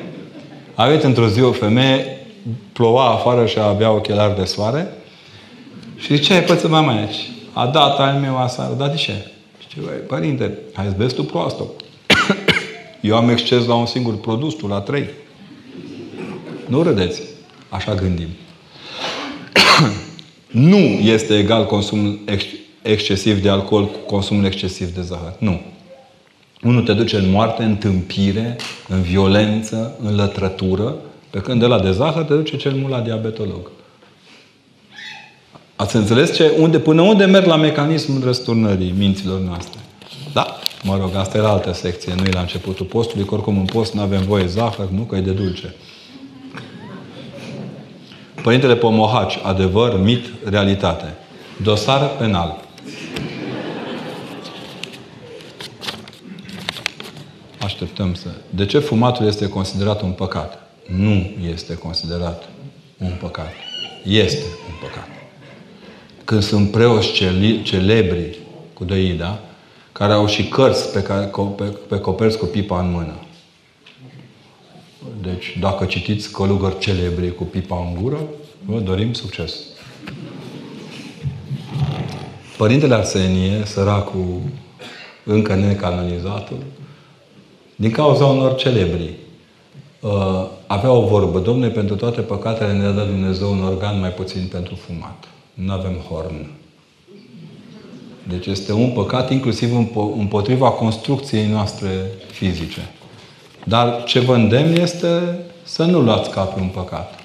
[0.74, 2.28] A venit într-o zi o femeie,
[2.74, 4.94] ploua afară și avea ochelari de soare
[5.98, 7.32] și ce ai pățit mama aici?
[7.54, 8.74] A dat al meu aseară.
[8.74, 9.32] Dar de ce?
[9.68, 11.64] Ce băi, părinte, hai să vezi tu proastă.
[13.04, 15.10] Eu am exces la un singur produs, tu la trei.
[16.68, 17.22] Nu râdeți.
[17.70, 18.28] Așa gândim.
[20.70, 22.46] nu este egal consumul ex-
[22.82, 25.36] excesiv de alcool cu consumul excesiv de zahăr.
[25.40, 25.62] Nu.
[26.62, 28.56] Unul te duce în moarte, în tâmpire,
[28.88, 30.96] în violență, în lătrătură,
[31.30, 33.72] pe când de la de zahăr te duce cel mult la diabetolog.
[35.76, 39.80] Ați înțeles ce, unde, până unde merg la mecanismul răsturnării minților noastre?
[40.34, 43.66] Da, mă rog, asta era altă secție, nu e la începutul postului, că oricum în
[43.66, 45.76] post nu avem voie zahăr, nu, că e de dulce.
[48.44, 51.14] Părintele Pomohaci, adevăr, mit, realitate.
[51.62, 52.64] Dosar penal.
[57.60, 58.28] Așteptăm să...
[58.50, 60.70] De ce fumatul este considerat un păcat?
[60.88, 62.50] Nu este considerat
[62.98, 63.54] un păcat.
[64.04, 65.08] Este un păcat
[66.26, 67.12] când sunt preoți
[67.64, 68.38] celebri,
[68.74, 69.40] cu doi da?
[69.94, 73.14] Care au și cărți pe, care, pe, pe coperți cu pipa în mână.
[75.22, 78.20] Deci, dacă citiți călugări celebri cu pipa în gură,
[78.66, 79.56] vă dorim succes.
[82.58, 84.42] Părintele Arsenie, săracul
[85.24, 86.58] încă necanonizatul,
[87.76, 89.14] din cauza unor celebri,
[90.00, 91.40] uh, avea o vorbă.
[91.40, 95.94] Domne, pentru toate păcatele ne-a dat Dumnezeu un organ mai puțin pentru fumat nu avem
[95.94, 96.50] horn.
[98.28, 99.76] Deci este un păcat inclusiv
[100.18, 101.90] împotriva construcției noastre
[102.32, 102.90] fizice.
[103.64, 107.20] Dar ce vă îndemn este să nu luați ca pe un păcat.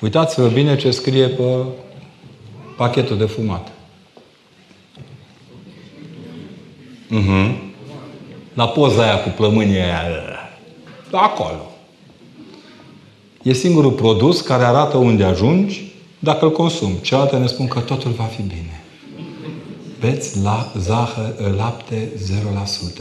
[0.00, 1.42] Uitați-vă bine ce scrie pe
[2.76, 3.68] pachetul de fumat.
[7.10, 7.54] Uh-huh.
[8.54, 10.02] La poza aia cu plămânii aia.
[11.10, 11.70] Acolo.
[13.42, 16.92] E singurul produs care arată unde ajungi dacă îl consum.
[16.92, 18.82] Cealaltă ne spun că totul va fi bine.
[20.00, 22.12] Beți la zahăr, lapte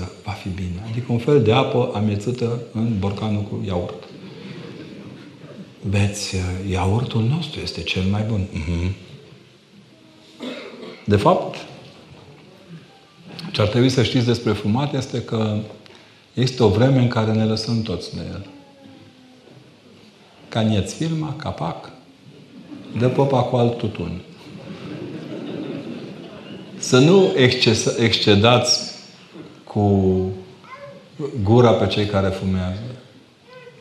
[0.02, 0.08] 0%.
[0.24, 0.86] Va fi bine.
[0.90, 4.04] Adică un fel de apă amețită în borcanul cu iaurt.
[5.90, 6.42] beți uh,
[6.72, 8.48] iaurtul nostru, este cel mai bun.
[8.54, 8.92] Mm-hmm.
[11.06, 11.56] De fapt,
[13.52, 15.58] ce ar trebui să știți despre fumat este că
[16.34, 18.46] este o vreme în care ne lăsăm toți de el.
[20.50, 21.92] Ca nieț filma, capac,
[22.98, 24.22] dă popa cu alt tutun.
[26.80, 27.34] Să nu
[27.98, 28.92] excedați
[29.64, 30.16] cu
[31.44, 32.82] gura pe cei care fumează.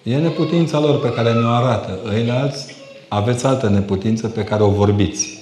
[0.03, 2.01] E neputința lor pe care ne-o arată.
[2.31, 2.75] alți
[3.09, 5.39] aveți altă neputință pe care o vorbiți.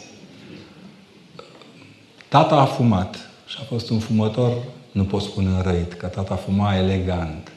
[2.29, 4.53] Tata a fumat și a fost un fumător,
[4.93, 7.53] nu pot spune înrăit, că tata fuma elegant.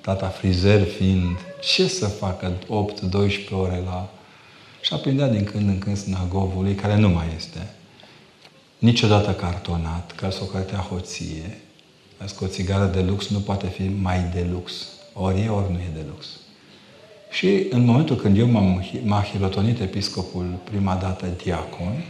[0.00, 2.68] Tata frizer fiind, ce să facă 8-12
[3.50, 4.08] ore la...
[4.80, 7.74] Și aprindea din când în când snagovului, care nu mai este.
[8.80, 11.60] Niciodată cartonat, ca să o cărtea hoție.
[12.18, 14.72] Azi că o țigară de lux nu poate fi mai de lux.
[15.12, 16.26] Ori e, ori nu e de lux.
[17.30, 22.04] Și în momentul când eu m-am, m-a hilotonit episcopul prima dată diacon,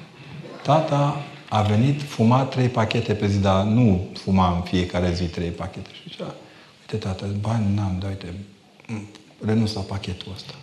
[0.63, 1.17] tata
[1.49, 5.91] a venit, fuma trei pachete pe zi, dar nu fuma în fiecare zi trei pachete.
[5.93, 6.35] Și zicea,
[6.81, 8.35] uite tata, bani n-am, da, uite,
[9.45, 10.55] renunț la pachetul ăsta.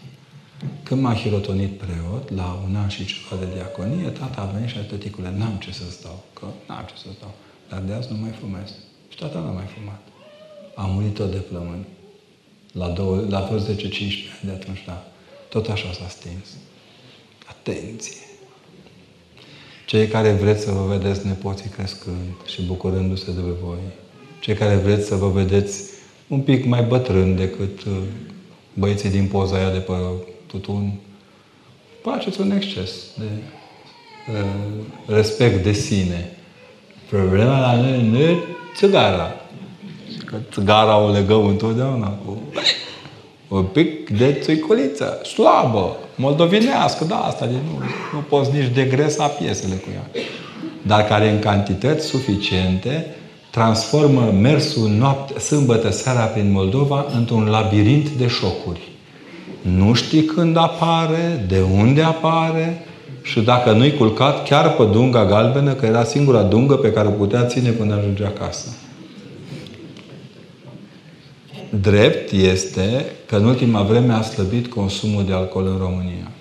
[0.84, 4.78] Când m-a hirotonit preot, la un an și ceva de diaconie, tata a venit și
[4.78, 7.34] a zis, tăticule, n-am ce să stau, că n-am ce să stau,
[7.70, 8.70] dar de azi nu mai fumez.
[9.10, 10.02] Și tata n-a mai fumat.
[10.76, 11.86] A murit tot de plămâni.
[12.72, 15.08] La, două, la vreo 10-15 ani de atunci, da.
[15.50, 16.48] Tot așa s-a stins.
[17.50, 18.22] Atenție!
[19.86, 23.80] Cei care vreți să vă vedeți nepoții crescând și bucurându-se de voi.
[24.40, 25.82] Cei care vreți să vă vedeți
[26.28, 27.98] un pic mai bătrân decât uh,
[28.74, 29.94] băieții din poza aia de pe
[30.48, 30.94] tutun.
[32.02, 33.26] Faceți un exces de
[34.32, 36.32] uh, respect de sine.
[37.10, 38.38] Problema la noi nu e
[38.76, 39.36] țigara.
[40.26, 42.42] Că țigara o legăm întotdeauna cu
[43.48, 47.84] un pic de țuiculiță, slabă, moldovinească, da, asta de nu,
[48.14, 50.22] nu poți nici degresa piesele cu ea.
[50.82, 53.06] Dar care în cantități suficiente
[53.52, 58.82] transformă mersul noapte, sâmbătă seara prin Moldova într-un labirint de șocuri.
[59.62, 62.86] Nu știi când apare, de unde apare
[63.22, 67.12] și dacă nu-i culcat chiar pe dunga galbenă, că era singura dungă pe care o
[67.12, 68.70] putea ține până ajunge acasă.
[71.82, 76.32] Drept este că în ultima vreme a slăbit consumul de alcool în România.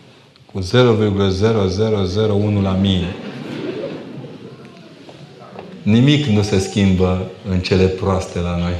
[0.52, 3.14] Cu 0,0001 la mie.
[5.82, 8.74] Nimic nu se schimbă în cele proaste la noi.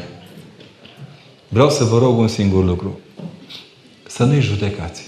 [1.48, 2.98] Vreau să vă rog un singur lucru.
[4.16, 5.02] Să nu-i judecați.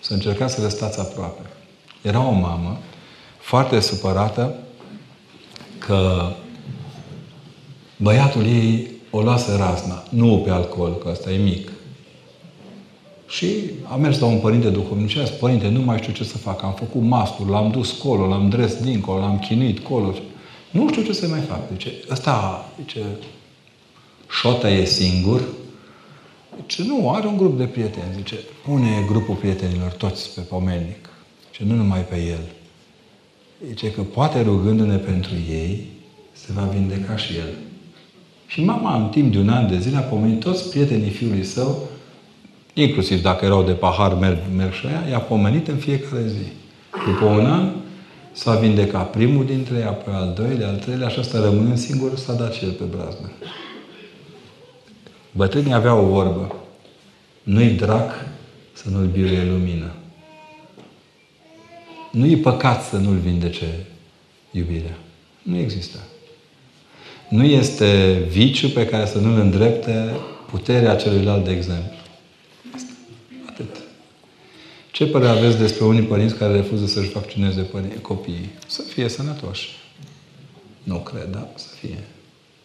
[0.00, 1.40] Să încercați să le stați aproape.
[2.02, 2.78] Era o mamă
[3.38, 4.54] foarte supărată
[5.78, 6.30] că
[7.96, 11.72] băiatul ei o lasă razna, nu pe alcool, că asta e mic.
[13.26, 13.46] Și
[13.92, 17.02] am mers la un părinte duhovnicesc, părinte, nu mai știu ce să fac, am făcut
[17.02, 20.14] mastur, l-am dus colo, l-am dres dincolo, l-am chinuit colo.
[20.70, 21.60] Nu știu ce să mai fac.
[21.72, 23.02] Zice, ăsta, zice,
[24.28, 25.42] șota e singur.
[26.60, 28.14] Zice, nu, are un grup de prieteni.
[28.16, 31.08] Zice, pune grupul prietenilor toți pe pomelnic.
[31.52, 32.40] Zice, nu numai pe el.
[33.66, 35.86] Zice că poate rugându-ne pentru ei,
[36.32, 37.48] se va vindeca și el.
[38.46, 41.88] Și mama, în timp de un an de zile, a pomenit toți prietenii fiului său,
[42.74, 46.46] inclusiv dacă erau de pahar, merg, merg și aia, i-a pomenit în fiecare zi.
[47.06, 47.70] După un an,
[48.32, 52.32] s-a vindecat primul dintre ei, apoi al doilea, al treilea, și asta rămânând singur, s-a
[52.32, 53.32] dat cel pe brazdă.
[55.38, 56.54] Bătrânii aveau o vorbă.
[57.42, 58.12] Nu-i drac
[58.72, 59.92] să nu-l biruie lumină.
[62.10, 63.86] Nu-i păcat să nu-l vindece
[64.50, 64.98] iubirea.
[65.42, 65.98] Nu există.
[67.28, 70.16] Nu este viciu pe care să nu-l îndrepte
[70.50, 71.96] puterea celuilalt de exemplu.
[72.74, 72.92] Asta.
[73.48, 73.76] Atât.
[74.90, 77.68] Ce părere aveți despre unii părinți care refuză să-și vaccineze
[78.02, 78.50] copiii?
[78.66, 79.68] Să fie sănătoși.
[80.82, 81.48] Nu cred, da?
[81.54, 81.98] Să fie.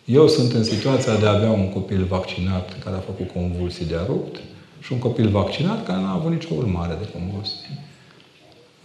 [0.05, 3.99] Eu sunt în situația de a avea un copil vaccinat care a făcut convulsii de
[4.07, 4.39] rupt
[4.79, 7.79] și un copil vaccinat care n-a avut nicio urmare de convulsii.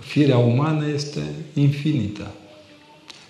[0.01, 1.21] Firea umană este
[1.55, 2.27] infinită.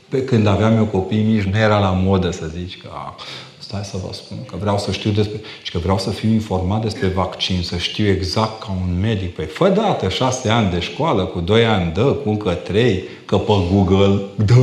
[0.08, 3.14] Pe când aveam eu copii mici, nu era la modă să zici că a,
[3.58, 6.82] stai să vă spun, că vreau să știu despre, și că vreau să fiu informat
[6.82, 9.34] despre vaccin, să știu exact ca un medic.
[9.34, 13.38] Păi fă dată șase ani de școală, cu doi ani dă, cu încă trei, că
[13.38, 14.54] pe Google, dă,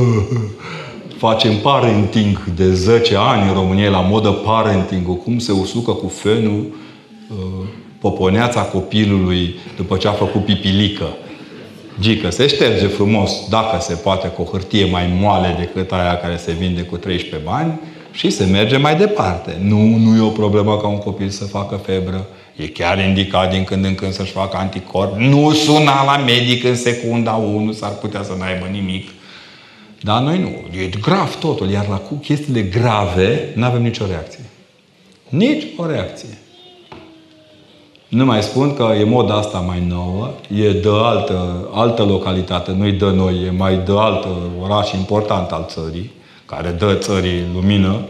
[1.18, 6.66] facem parenting de 10 ani în România, la modă parenting cum se usucă cu fenul
[7.30, 7.66] uh,
[8.00, 11.06] poponeața copilului după ce a făcut pipilică.
[12.00, 16.36] Gică se șterge frumos, dacă se poate, cu o hârtie mai moale decât aia care
[16.36, 17.80] se vinde cu 13 bani
[18.12, 19.56] și se merge mai departe.
[19.62, 22.26] Nu, nu e o problemă ca un copil să facă febră.
[22.56, 25.16] E chiar indicat din când în când să-și facă anticorp.
[25.18, 29.08] Nu suna la medic în secunda 1, s-ar putea să n-aibă nimic.
[30.06, 30.78] Dar noi nu.
[30.78, 31.70] E grav totul.
[31.70, 34.44] Iar la chestiile grave nu avem nicio reacție.
[35.28, 36.38] Nici o reacție.
[38.08, 42.92] Nu mai spun că e moda asta mai nouă, e de altă, altă localitate, nu-i
[42.92, 44.28] de noi, e mai de altă
[44.62, 46.10] oraș important al țării,
[46.44, 48.00] care dă țării lumină,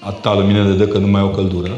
[0.00, 1.70] atâta lumină de dă că nu mai au căldură.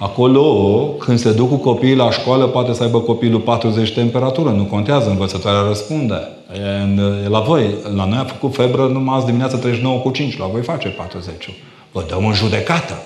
[0.00, 4.64] Acolo, când se duc cu copiii la școală, poate să aibă copilul 40 temperatură, nu
[4.64, 6.28] contează, învățătoarea răspunde.
[6.52, 7.74] E, în, e la voi.
[7.94, 11.50] La noi a făcut febră numai azi dimineața 39 cu 5, la voi face 40
[11.92, 13.02] Vă dăm în judecată.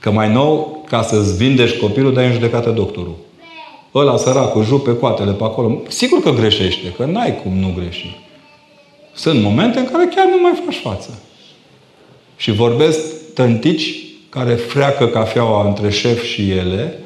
[0.00, 3.16] Că mai nou, ca să-ți vindești copilul, dai în judecată doctorul.
[3.94, 5.82] Ăla săracul, jup pe coatele pe acolo.
[5.88, 8.16] Sigur că greșește, că n-ai cum nu greși.
[9.14, 11.22] Sunt momente în care chiar nu mai faci față.
[12.36, 14.05] Și vorbesc tântici
[14.36, 16.98] care freacă cafeaua între șef și ele,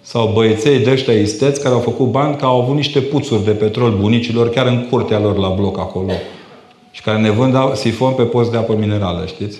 [0.00, 3.50] sau băieței de ăștia isteți care au făcut bani că au avut niște puțuri de
[3.50, 6.12] petrol bunicilor chiar în curtea lor la bloc acolo.
[6.90, 9.58] Și care ne vând sifon pe post de apă minerală, știți?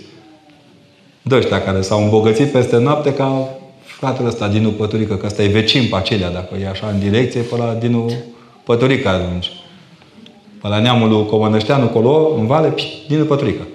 [1.23, 3.49] de ăștia care s-au îmbogățit peste noapte ca
[3.83, 7.41] fratele ăsta, Dinu Păturică, că ăsta e vecin pe acelea, dacă e așa în direcție,
[7.41, 8.11] pe la Dinu
[8.65, 9.51] Păturică atunci.
[10.61, 12.75] Pe la neamul lui Comănășteanu, colo, în vale,
[13.09, 13.67] Dinu Păturică.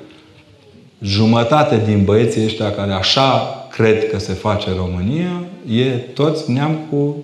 [1.04, 7.24] Jumătate din băieții ăștia care așa cred că se face România, e toți neam cu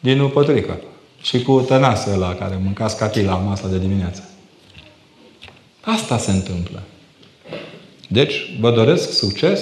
[0.00, 0.80] Dinu Păturică.
[1.22, 4.28] Și cu tănasă la care mânca scatii la masa de dimineață.
[5.80, 6.82] Asta se întâmplă.
[8.08, 9.60] Deci, vă doresc succes.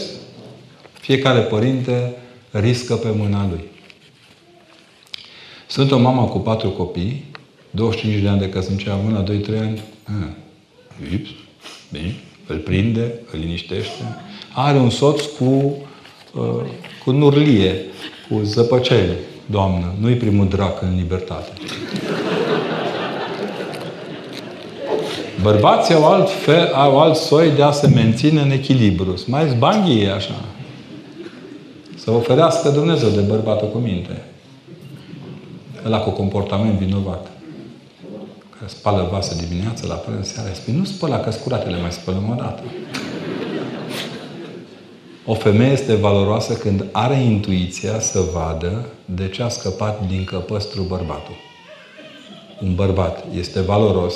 [1.01, 2.15] Fiecare părinte
[2.51, 3.65] riscă pe mâna lui.
[5.67, 7.25] Sunt o mamă cu patru copii,
[7.71, 9.83] 25 de ani de căsnicie, având la 2-3 ani.
[10.05, 10.29] Ah,
[11.15, 11.29] ups,
[11.93, 12.15] bine,
[12.47, 14.03] îl prinde, îl liniștește.
[14.53, 16.65] Are un soț cu, uh,
[17.05, 17.75] cu nurlie,
[18.29, 19.17] cu zăpăceli.
[19.47, 21.53] Doamnă, nu-i primul drac în libertate.
[25.43, 29.15] Bărbații au alt, fel, au alt soi de a se menține în echilibru.
[29.27, 30.45] Mai zbanghie așa.
[31.97, 34.23] Să oferească Dumnezeu de bărbatul cu minte.
[35.85, 37.36] Ăla cu comportament vinovat.
[38.59, 40.53] Care spală vase dimineața, la prânz, seara.
[40.53, 42.63] Spune, nu spăla, că scuratele mai spălăm o dată.
[45.25, 50.83] O femeie este valoroasă când are intuiția să vadă de ce a scăpat din căpăstru
[50.83, 51.35] bărbatul.
[52.63, 54.15] Un bărbat este valoros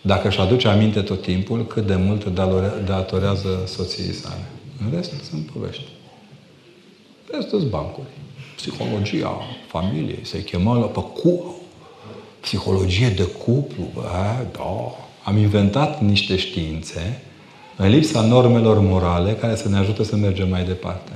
[0.00, 2.26] dacă își aduce aminte tot timpul cât de mult
[2.84, 4.48] datorează soției sale.
[4.84, 5.88] În rest sunt povești.
[7.32, 8.06] Restul bancuri.
[8.56, 10.20] Psihologia familiei.
[10.22, 11.56] Se chemă la pe cu...
[12.40, 13.90] Psihologie de cuplu.
[13.96, 14.96] A, da.
[15.24, 17.22] Am inventat niște științe
[17.76, 21.12] în lipsa normelor morale care să ne ajute să mergem mai departe.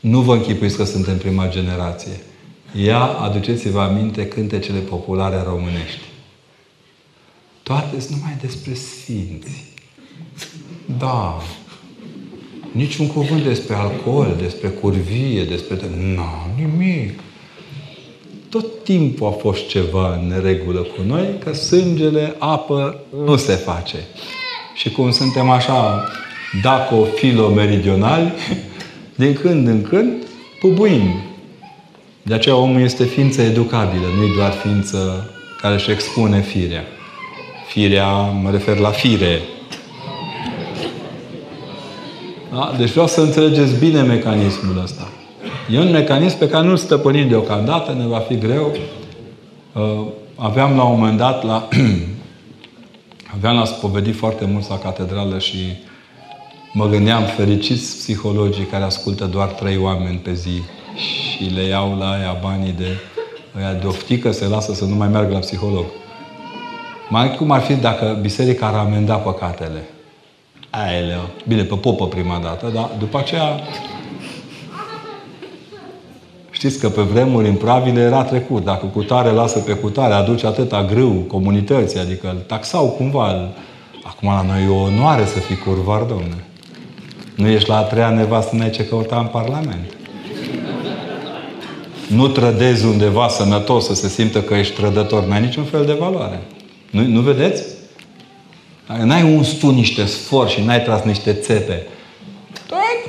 [0.00, 2.20] Nu vă închipuiți că suntem prima generație.
[2.84, 6.00] Ia, aduceți-vă aminte cântecele populare românești.
[7.62, 9.64] Toate sunt numai despre sfinți.
[10.98, 11.42] Da.
[12.72, 15.78] Niciun cuvânt despre alcool, despre curvie, despre...
[16.14, 16.24] Nu,
[16.56, 17.20] nimic.
[18.50, 23.96] Tot timpul a fost ceva în neregulă cu noi, că sângele, apă, nu se face.
[24.74, 26.04] Și cum suntem așa
[26.62, 28.32] daco-filo-meridionali,
[29.22, 30.12] din când în când
[30.60, 31.22] pubuim.
[32.22, 36.84] De aceea omul este ființă educabilă, nu e doar ființă care își expune firea.
[37.68, 39.40] Firea, mă refer la fire.
[42.52, 42.74] Da?
[42.78, 45.08] Deci vreau să înțelegeți bine mecanismul ăsta.
[45.72, 48.72] E un mecanism pe care nu-l stăpânim deocamdată, ne va fi greu.
[49.72, 51.68] Uh, aveam la un moment dat la...
[53.36, 55.56] aveam la spovedit foarte mult la catedrală și
[56.72, 60.62] mă gândeam fericiți psihologii care ascultă doar trei oameni pe zi
[60.96, 62.98] și le iau la aia banii de,
[63.56, 65.84] aia de oftică, se lasă să nu mai meargă la psiholog.
[67.08, 69.88] Mai cum ar fi dacă biserica ar amenda păcatele?
[70.70, 71.28] Aeleu.
[71.46, 73.60] Bine, pe popă prima dată, dar după aceea...
[76.58, 78.64] Știți că pe vremuri în pravile era trecut.
[78.64, 83.48] Dacă cutare lasă pe cutare, aduce atâta grâu comunității, adică îl taxau cumva.
[84.02, 86.44] Acum la noi e o onoare să fii curvar, domne.
[87.34, 89.92] Nu ești la a treia nevastă, n-ai ce căuta în Parlament.
[92.08, 95.24] Nu trădezi undeva sănătos să se simtă că ești trădător.
[95.24, 96.40] N-ai niciun fel de valoare.
[96.90, 97.62] Nu, nu vedeți?
[98.88, 101.86] Dacă n-ai uns tu niște sfor și n-ai tras niște țepe,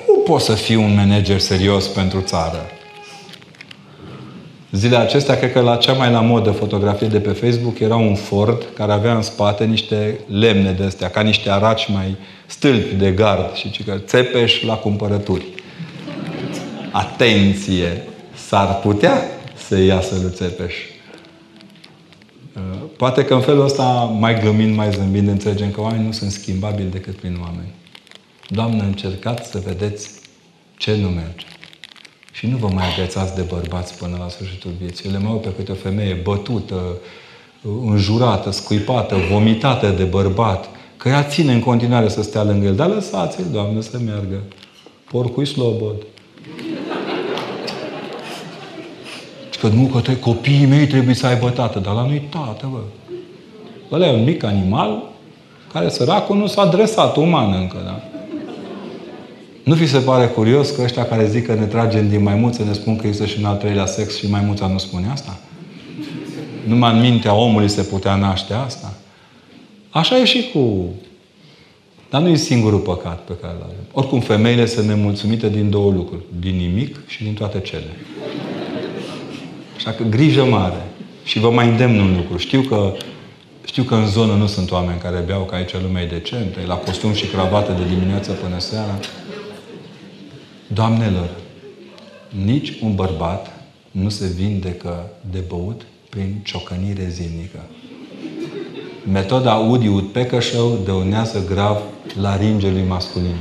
[0.08, 2.66] nu poți să fii un manager serios pentru țară.
[4.72, 8.16] Zilele acestea, cred că la cea mai la modă fotografie de pe Facebook era un
[8.16, 12.16] Ford care avea în spate niște lemne de astea, ca niște araci mai
[12.46, 15.46] stâlpi de gard și că țepeș la cumpărături.
[16.92, 18.04] atenție,
[18.48, 19.22] s-ar putea
[19.68, 20.74] să iasă lui Țepeș.
[22.56, 23.84] Uh, poate că în felul ăsta,
[24.20, 27.74] mai gămind, mai zâmbind, înțelegem că oamenii nu sunt schimbabili decât prin oameni.
[28.48, 30.10] Doamne, încercați să vedeți
[30.78, 31.46] ce nu merge.
[32.32, 35.06] Și nu vă mai agățați de bărbați până la sfârșitul vieții.
[35.06, 36.98] Eu le mai pe câte o femeie bătută,
[37.86, 42.76] înjurată, scuipată, vomitată de bărbat, că ea ține în continuare să stea lângă el.
[42.76, 44.44] Dar lăsați-l, Doamne, să meargă.
[45.12, 45.96] Porcui slobod.
[49.50, 52.70] Și că nu, că te, copiii mei trebuie să aibă tată, dar la nu-i tată,
[52.72, 52.80] bă.
[53.92, 55.04] Ăla e un mic animal
[55.74, 58.19] care săracul nu s-a adresat uman încă, da?
[59.70, 62.74] Nu fi se pare curios că ăștia care zic că ne tragem din maimuță ne
[62.74, 65.38] spun că există și un al treilea sex și maimuța nu spune asta?
[66.68, 68.94] Numai în mintea omului se putea naște asta?
[69.90, 70.90] Așa e și cu...
[72.10, 73.76] Dar nu e singurul păcat pe care îl avem.
[73.92, 76.24] Oricum, femeile sunt nemulțumite din două lucruri.
[76.40, 77.96] Din nimic și din toate cele.
[79.76, 80.86] Așa că grijă mare.
[81.24, 82.38] Și vă mai îndemn un lucru.
[82.38, 82.94] Știu că,
[83.66, 86.66] știu că în zonă nu sunt oameni care beau, că aici lumea e decentă, e
[86.66, 89.00] la costum și cravată de dimineață până seara.
[90.74, 91.30] Doamnelor,
[92.46, 93.54] nici un bărbat
[93.92, 97.60] nu se vindecă de băut prin ciocănire zilnică.
[99.12, 101.78] Metoda Udi Udpecășău dăunează grav
[102.22, 103.36] laringelui masculin.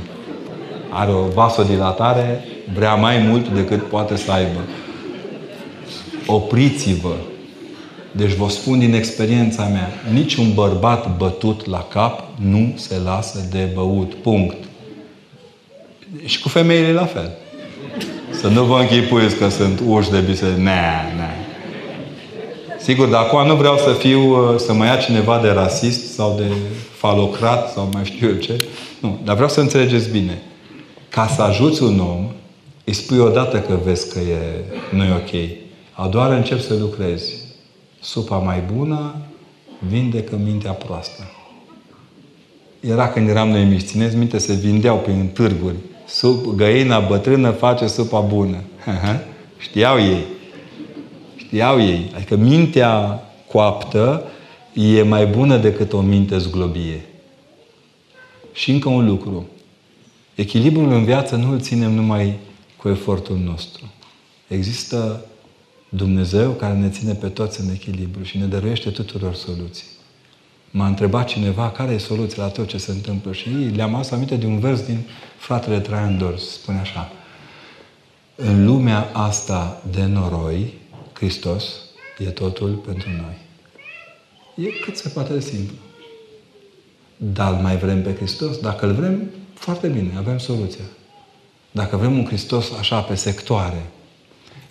[0.89, 2.43] Are o vasodilatare,
[2.73, 4.59] vrea mai mult decât poate să aibă.
[6.25, 7.15] Opriți-vă!
[8.11, 13.69] Deci vă spun din experiența mea, niciun bărbat bătut la cap nu se lasă de
[13.73, 14.13] băut.
[14.13, 14.68] Punct.
[16.25, 17.31] Și cu femeile la fel.
[18.31, 20.59] Să nu vă închipuiți că sunt uși de biserică.
[20.59, 20.81] Ne,
[21.15, 21.29] ne.
[22.79, 26.51] Sigur, dar acum nu vreau să fiu, să mă ia cineva de rasist sau de
[26.97, 28.65] falocrat sau mai știu eu ce.
[28.99, 30.41] Nu, dar vreau să înțelegeți bine.
[31.09, 32.31] Ca să ajuți un om,
[32.83, 34.63] îi spui odată că vezi că e,
[34.95, 35.49] nu e ok.
[35.91, 37.33] A doua oară încep să lucrezi.
[37.99, 39.15] Supa mai bună
[39.87, 41.31] vindecă mintea proastă.
[42.79, 45.75] Era când eram noi mici, țineți minte, se vindeau prin târguri
[46.09, 48.57] Sup, găina bătrână face supa bună.
[49.57, 50.23] Știau ei.
[51.35, 52.11] Știau ei.
[52.15, 54.23] Adică mintea coaptă
[54.73, 57.05] e mai bună decât o minte zglobie.
[58.53, 59.47] Și încă un lucru.
[60.35, 62.37] Echilibrul în viață nu îl ținem numai
[62.77, 63.83] cu efortul nostru.
[64.47, 65.25] Există
[65.89, 69.87] Dumnezeu care ne ține pe toți în echilibru și ne dăruiește tuturor soluții.
[70.71, 74.35] M-a întrebat cineva care e soluția la tot ce se întâmplă și le-am adus aminte
[74.35, 75.05] de un vers din
[75.37, 76.49] fratele Traian Dors.
[76.51, 77.11] Spune așa.
[78.35, 80.73] În lumea asta de noroi,
[81.13, 81.63] Hristos
[82.17, 83.37] e totul pentru noi.
[84.55, 85.75] E cât se poate de simplu.
[87.17, 88.57] Dar mai vrem pe Hristos?
[88.57, 90.83] Dacă îl vrem, foarte bine, avem soluția.
[91.71, 93.85] Dacă vrem un Hristos așa, pe sectoare,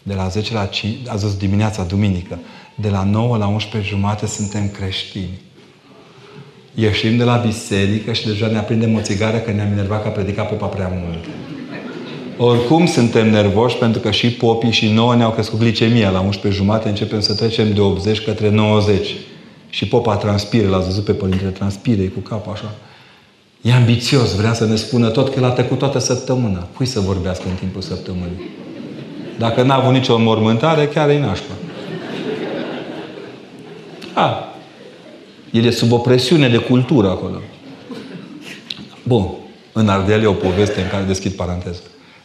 [0.03, 2.39] de la 10 la 5, a zis dimineața, duminică,
[2.77, 5.41] de la 9 la 11 jumate suntem creștini
[6.80, 10.10] ieșim de la biserică și deja ne aprindem o țigară că ne-am enervat că a
[10.10, 11.24] predicat popa prea mult.
[12.36, 16.10] Oricum suntem nervoși pentru că și popii și nouă ne-au crescut glicemia.
[16.10, 19.09] La 11 jumate începem să trecem de 80 către 90.
[19.70, 22.74] Și popa transpire, l-ați văzut pe părintele, transpire cu capul așa.
[23.62, 26.68] E ambițios, vrea să ne spună tot că l-a trecut toată săptămâna.
[26.76, 28.50] Cui să vorbească în timpul săptămânii?
[29.38, 31.52] Dacă n-a avut nicio mormântare, chiar e nașpa.
[34.14, 34.48] A,
[35.51, 37.41] el e sub o presiune de cultură acolo.
[39.03, 39.29] Bun.
[39.73, 41.81] În Ardeal e o poveste în care deschid paranteză.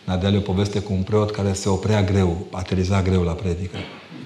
[0.05, 3.31] În Ardeal e o poveste cu un preot care se oprea greu, ateriza greu la
[3.31, 3.77] predică.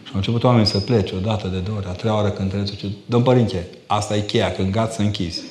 [0.04, 2.50] Și au început oamenii să plece o dată, de două ori, a treia oară când
[2.50, 5.42] trebuie să Domn părinte, asta e cheia, când gata să închizi.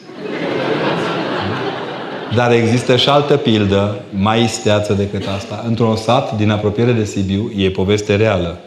[2.35, 5.65] Dar există și altă pildă, mai isteață decât asta.
[5.67, 8.59] Într-un sat din apropiere de Sibiu, e poveste reală.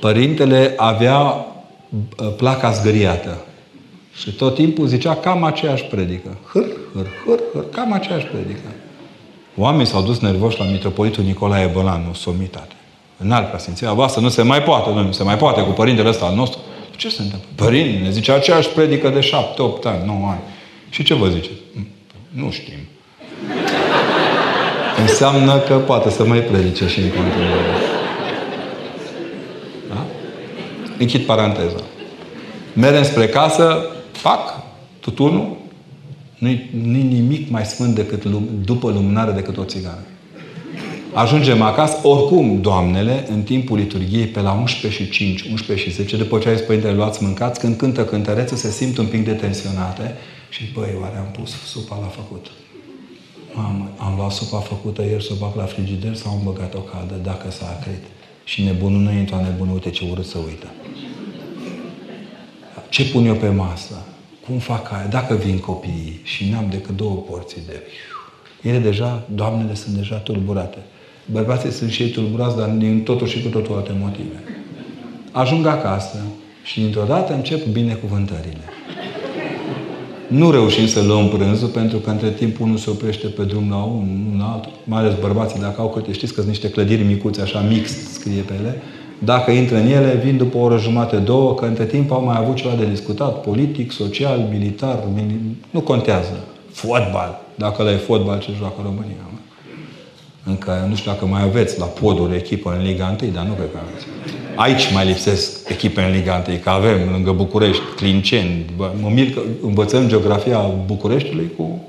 [0.00, 3.36] Părintele avea uh, placa zgâriată.
[4.16, 6.36] Și tot timpul zicea cam aceeași predică.
[6.52, 8.60] Hâr, hâr, hâr, hâr, cam aceeași predică.
[9.56, 12.74] Oamenii s-au dus nervoși la mitropolitul Nicolae Bălanu, somitate.
[13.16, 16.24] În alt preasfinția voastră nu se mai poate, nu se mai poate cu părintele ăsta
[16.24, 16.58] al nostru.
[16.96, 17.48] Ce se întâmplă?
[17.54, 20.40] Părinte, ne zice aceeași predică de șapte, opt ani, nouă ani.
[20.90, 21.50] Și ce vă zice?
[22.28, 22.78] Nu știm.
[25.00, 27.60] Înseamnă că poate să mai predice și în continuare.
[29.88, 30.04] Da?
[30.98, 31.80] Închid paranteza.
[32.72, 33.86] Merem spre casă,
[34.16, 34.62] Fac
[35.00, 35.56] tutunul,
[36.38, 40.04] nu-i, nu nimic mai sfânt decât lum, după lumânare decât o țigară.
[41.12, 46.16] Ajungem acasă, oricum, doamnele, în timpul liturgiei, pe la 11 și 5, 11 și 10,
[46.16, 50.14] după ce ai zis, Părintele, luați mâncați, când cântă cântăreță, se simt un pic detensionate
[50.48, 52.46] și, băi, oare am pus supa la făcut?
[53.54, 56.78] Mamă, am luat supa făcută ieri să o bag la frigider sau am băgat o
[56.78, 58.04] cadă, dacă s-a acrit.
[58.44, 60.66] Și nebunul nu intră nebun, uite ce urât să uită.
[62.94, 63.94] Ce pun eu pe masă?
[64.46, 65.06] Cum fac aia?
[65.10, 67.82] Dacă vin copiii și n-am decât două porții de...
[68.68, 70.78] Ele deja, doamnele sunt deja tulburate.
[71.30, 74.42] Bărbații sunt și ei tulburați, dar din totul și cu totul alte motive.
[75.32, 76.18] Ajung acasă
[76.64, 78.64] și dintr-o dată încep binecuvântările.
[80.28, 83.82] Nu reușim să luăm prânzul pentru că între timp unul se oprește pe drum la
[83.82, 84.72] un, un altul.
[84.84, 88.40] Mai ales bărbații, dacă au câte, știți că sunt niște clădiri micuțe, așa mix, scrie
[88.40, 88.82] pe ele.
[89.24, 92.36] Dacă intră în ele, vin după o oră jumate, două, că între timp au mai
[92.38, 95.56] avut ceva de discutat, politic, social, militar, mini...
[95.70, 96.38] nu contează.
[96.72, 97.40] Fotbal.
[97.54, 99.24] Dacă la e fotbal, ce joacă România.
[100.46, 103.68] Încă nu știu dacă mai aveți la poduri echipă în Liga 1, dar nu cred
[103.72, 104.06] că aveți.
[104.54, 108.64] Aici mai lipsesc echipe în Liga 1, că avem lângă București, Clinceni.
[108.76, 111.88] Mă mir că învățăm geografia Bucureștiului cu...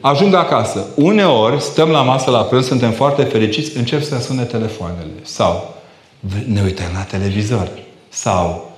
[0.00, 0.86] Ajung acasă.
[0.94, 5.10] Uneori stăm la masă la prânz, suntem foarte fericiți, încep să sune telefoanele.
[5.22, 5.75] Sau
[6.46, 7.70] ne uităm la televizor.
[8.08, 8.76] Sau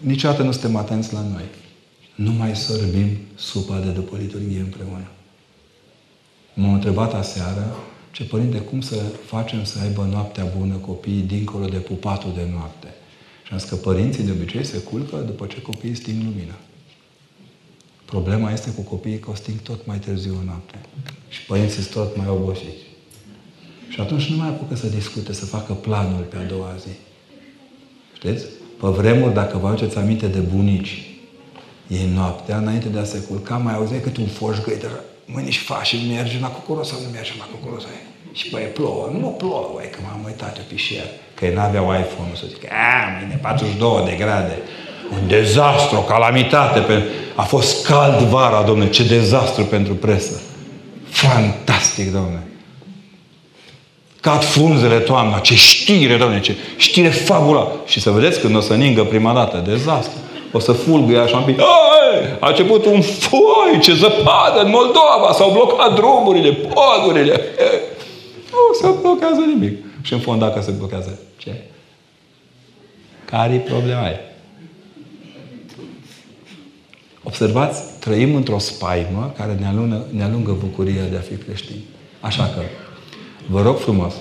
[0.00, 1.44] niciodată nu suntem atenți la noi.
[2.14, 5.08] Nu mai sorbim supa de după liturghie împreună.
[6.54, 7.76] M-am întrebat aseară,
[8.10, 8.94] ce părinte, cum să
[9.26, 12.94] facem să aibă noaptea bună copiii dincolo de pupatul de noapte?
[13.42, 16.54] Și am zis că părinții de obicei se culcă după ce copiii sting lumina.
[18.04, 20.78] Problema este cu copiii că o sting tot mai târziu în noapte.
[21.28, 22.87] Și părinții sunt tot mai obosiți.
[23.88, 26.94] Și atunci nu mai apucă să discute, să facă planul pe a doua zi.
[28.16, 28.44] Știți?
[28.80, 31.06] Pe vremuri, dacă vă aduceți aminte de bunici,
[31.86, 34.88] ei noaptea, înainte de a se culca, mai auzeai câte un foș găită
[35.24, 37.82] mâine și faci și merge la cucuros sau nu merge la cucuros.
[38.32, 39.10] Și băi, plouă.
[39.20, 41.04] Nu plouă, băi, că m-am uitat pe pișier.
[41.34, 44.58] Că ei n-aveau iPhone-ul să zic, a, mâine 42 de grade.
[45.12, 46.80] Un dezastru, o calamitate.
[46.80, 47.02] Pe...
[47.34, 50.40] A fost cald vara, domne, ce dezastru pentru presă.
[51.08, 52.47] Fantastic, domne.
[54.20, 57.72] Cad frunzele toamna, ce știre, domne, ce știre fabula.
[57.86, 60.18] Și să vedeți când o să ningă prima dată, dezastru
[60.52, 61.60] o să fulgăie așa un pic.
[62.40, 67.40] A început un foi, ce zăpadă în Moldova, s-au blocat drumurile, podurile.
[68.50, 69.76] Nu se blochează nimic.
[70.02, 71.54] Și în fond, dacă se blochează, ce?
[73.24, 74.20] Care-i problema aia?
[77.22, 81.84] Observați, trăim într-o spaimă care ne alungă, ne alungă bucuria de a fi creștini.
[82.20, 82.60] Așa că,
[83.48, 84.14] vă rog frumos,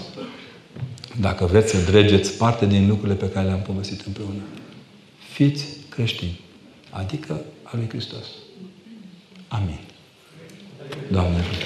[1.19, 4.41] dacă vreți să dregeți parte din lucrurile pe care le-am povestit împreună,
[5.33, 6.39] fiți creștini,
[6.89, 8.25] adică a lui Hristos.
[9.47, 9.79] Amin.
[11.11, 11.65] Doamne ajută!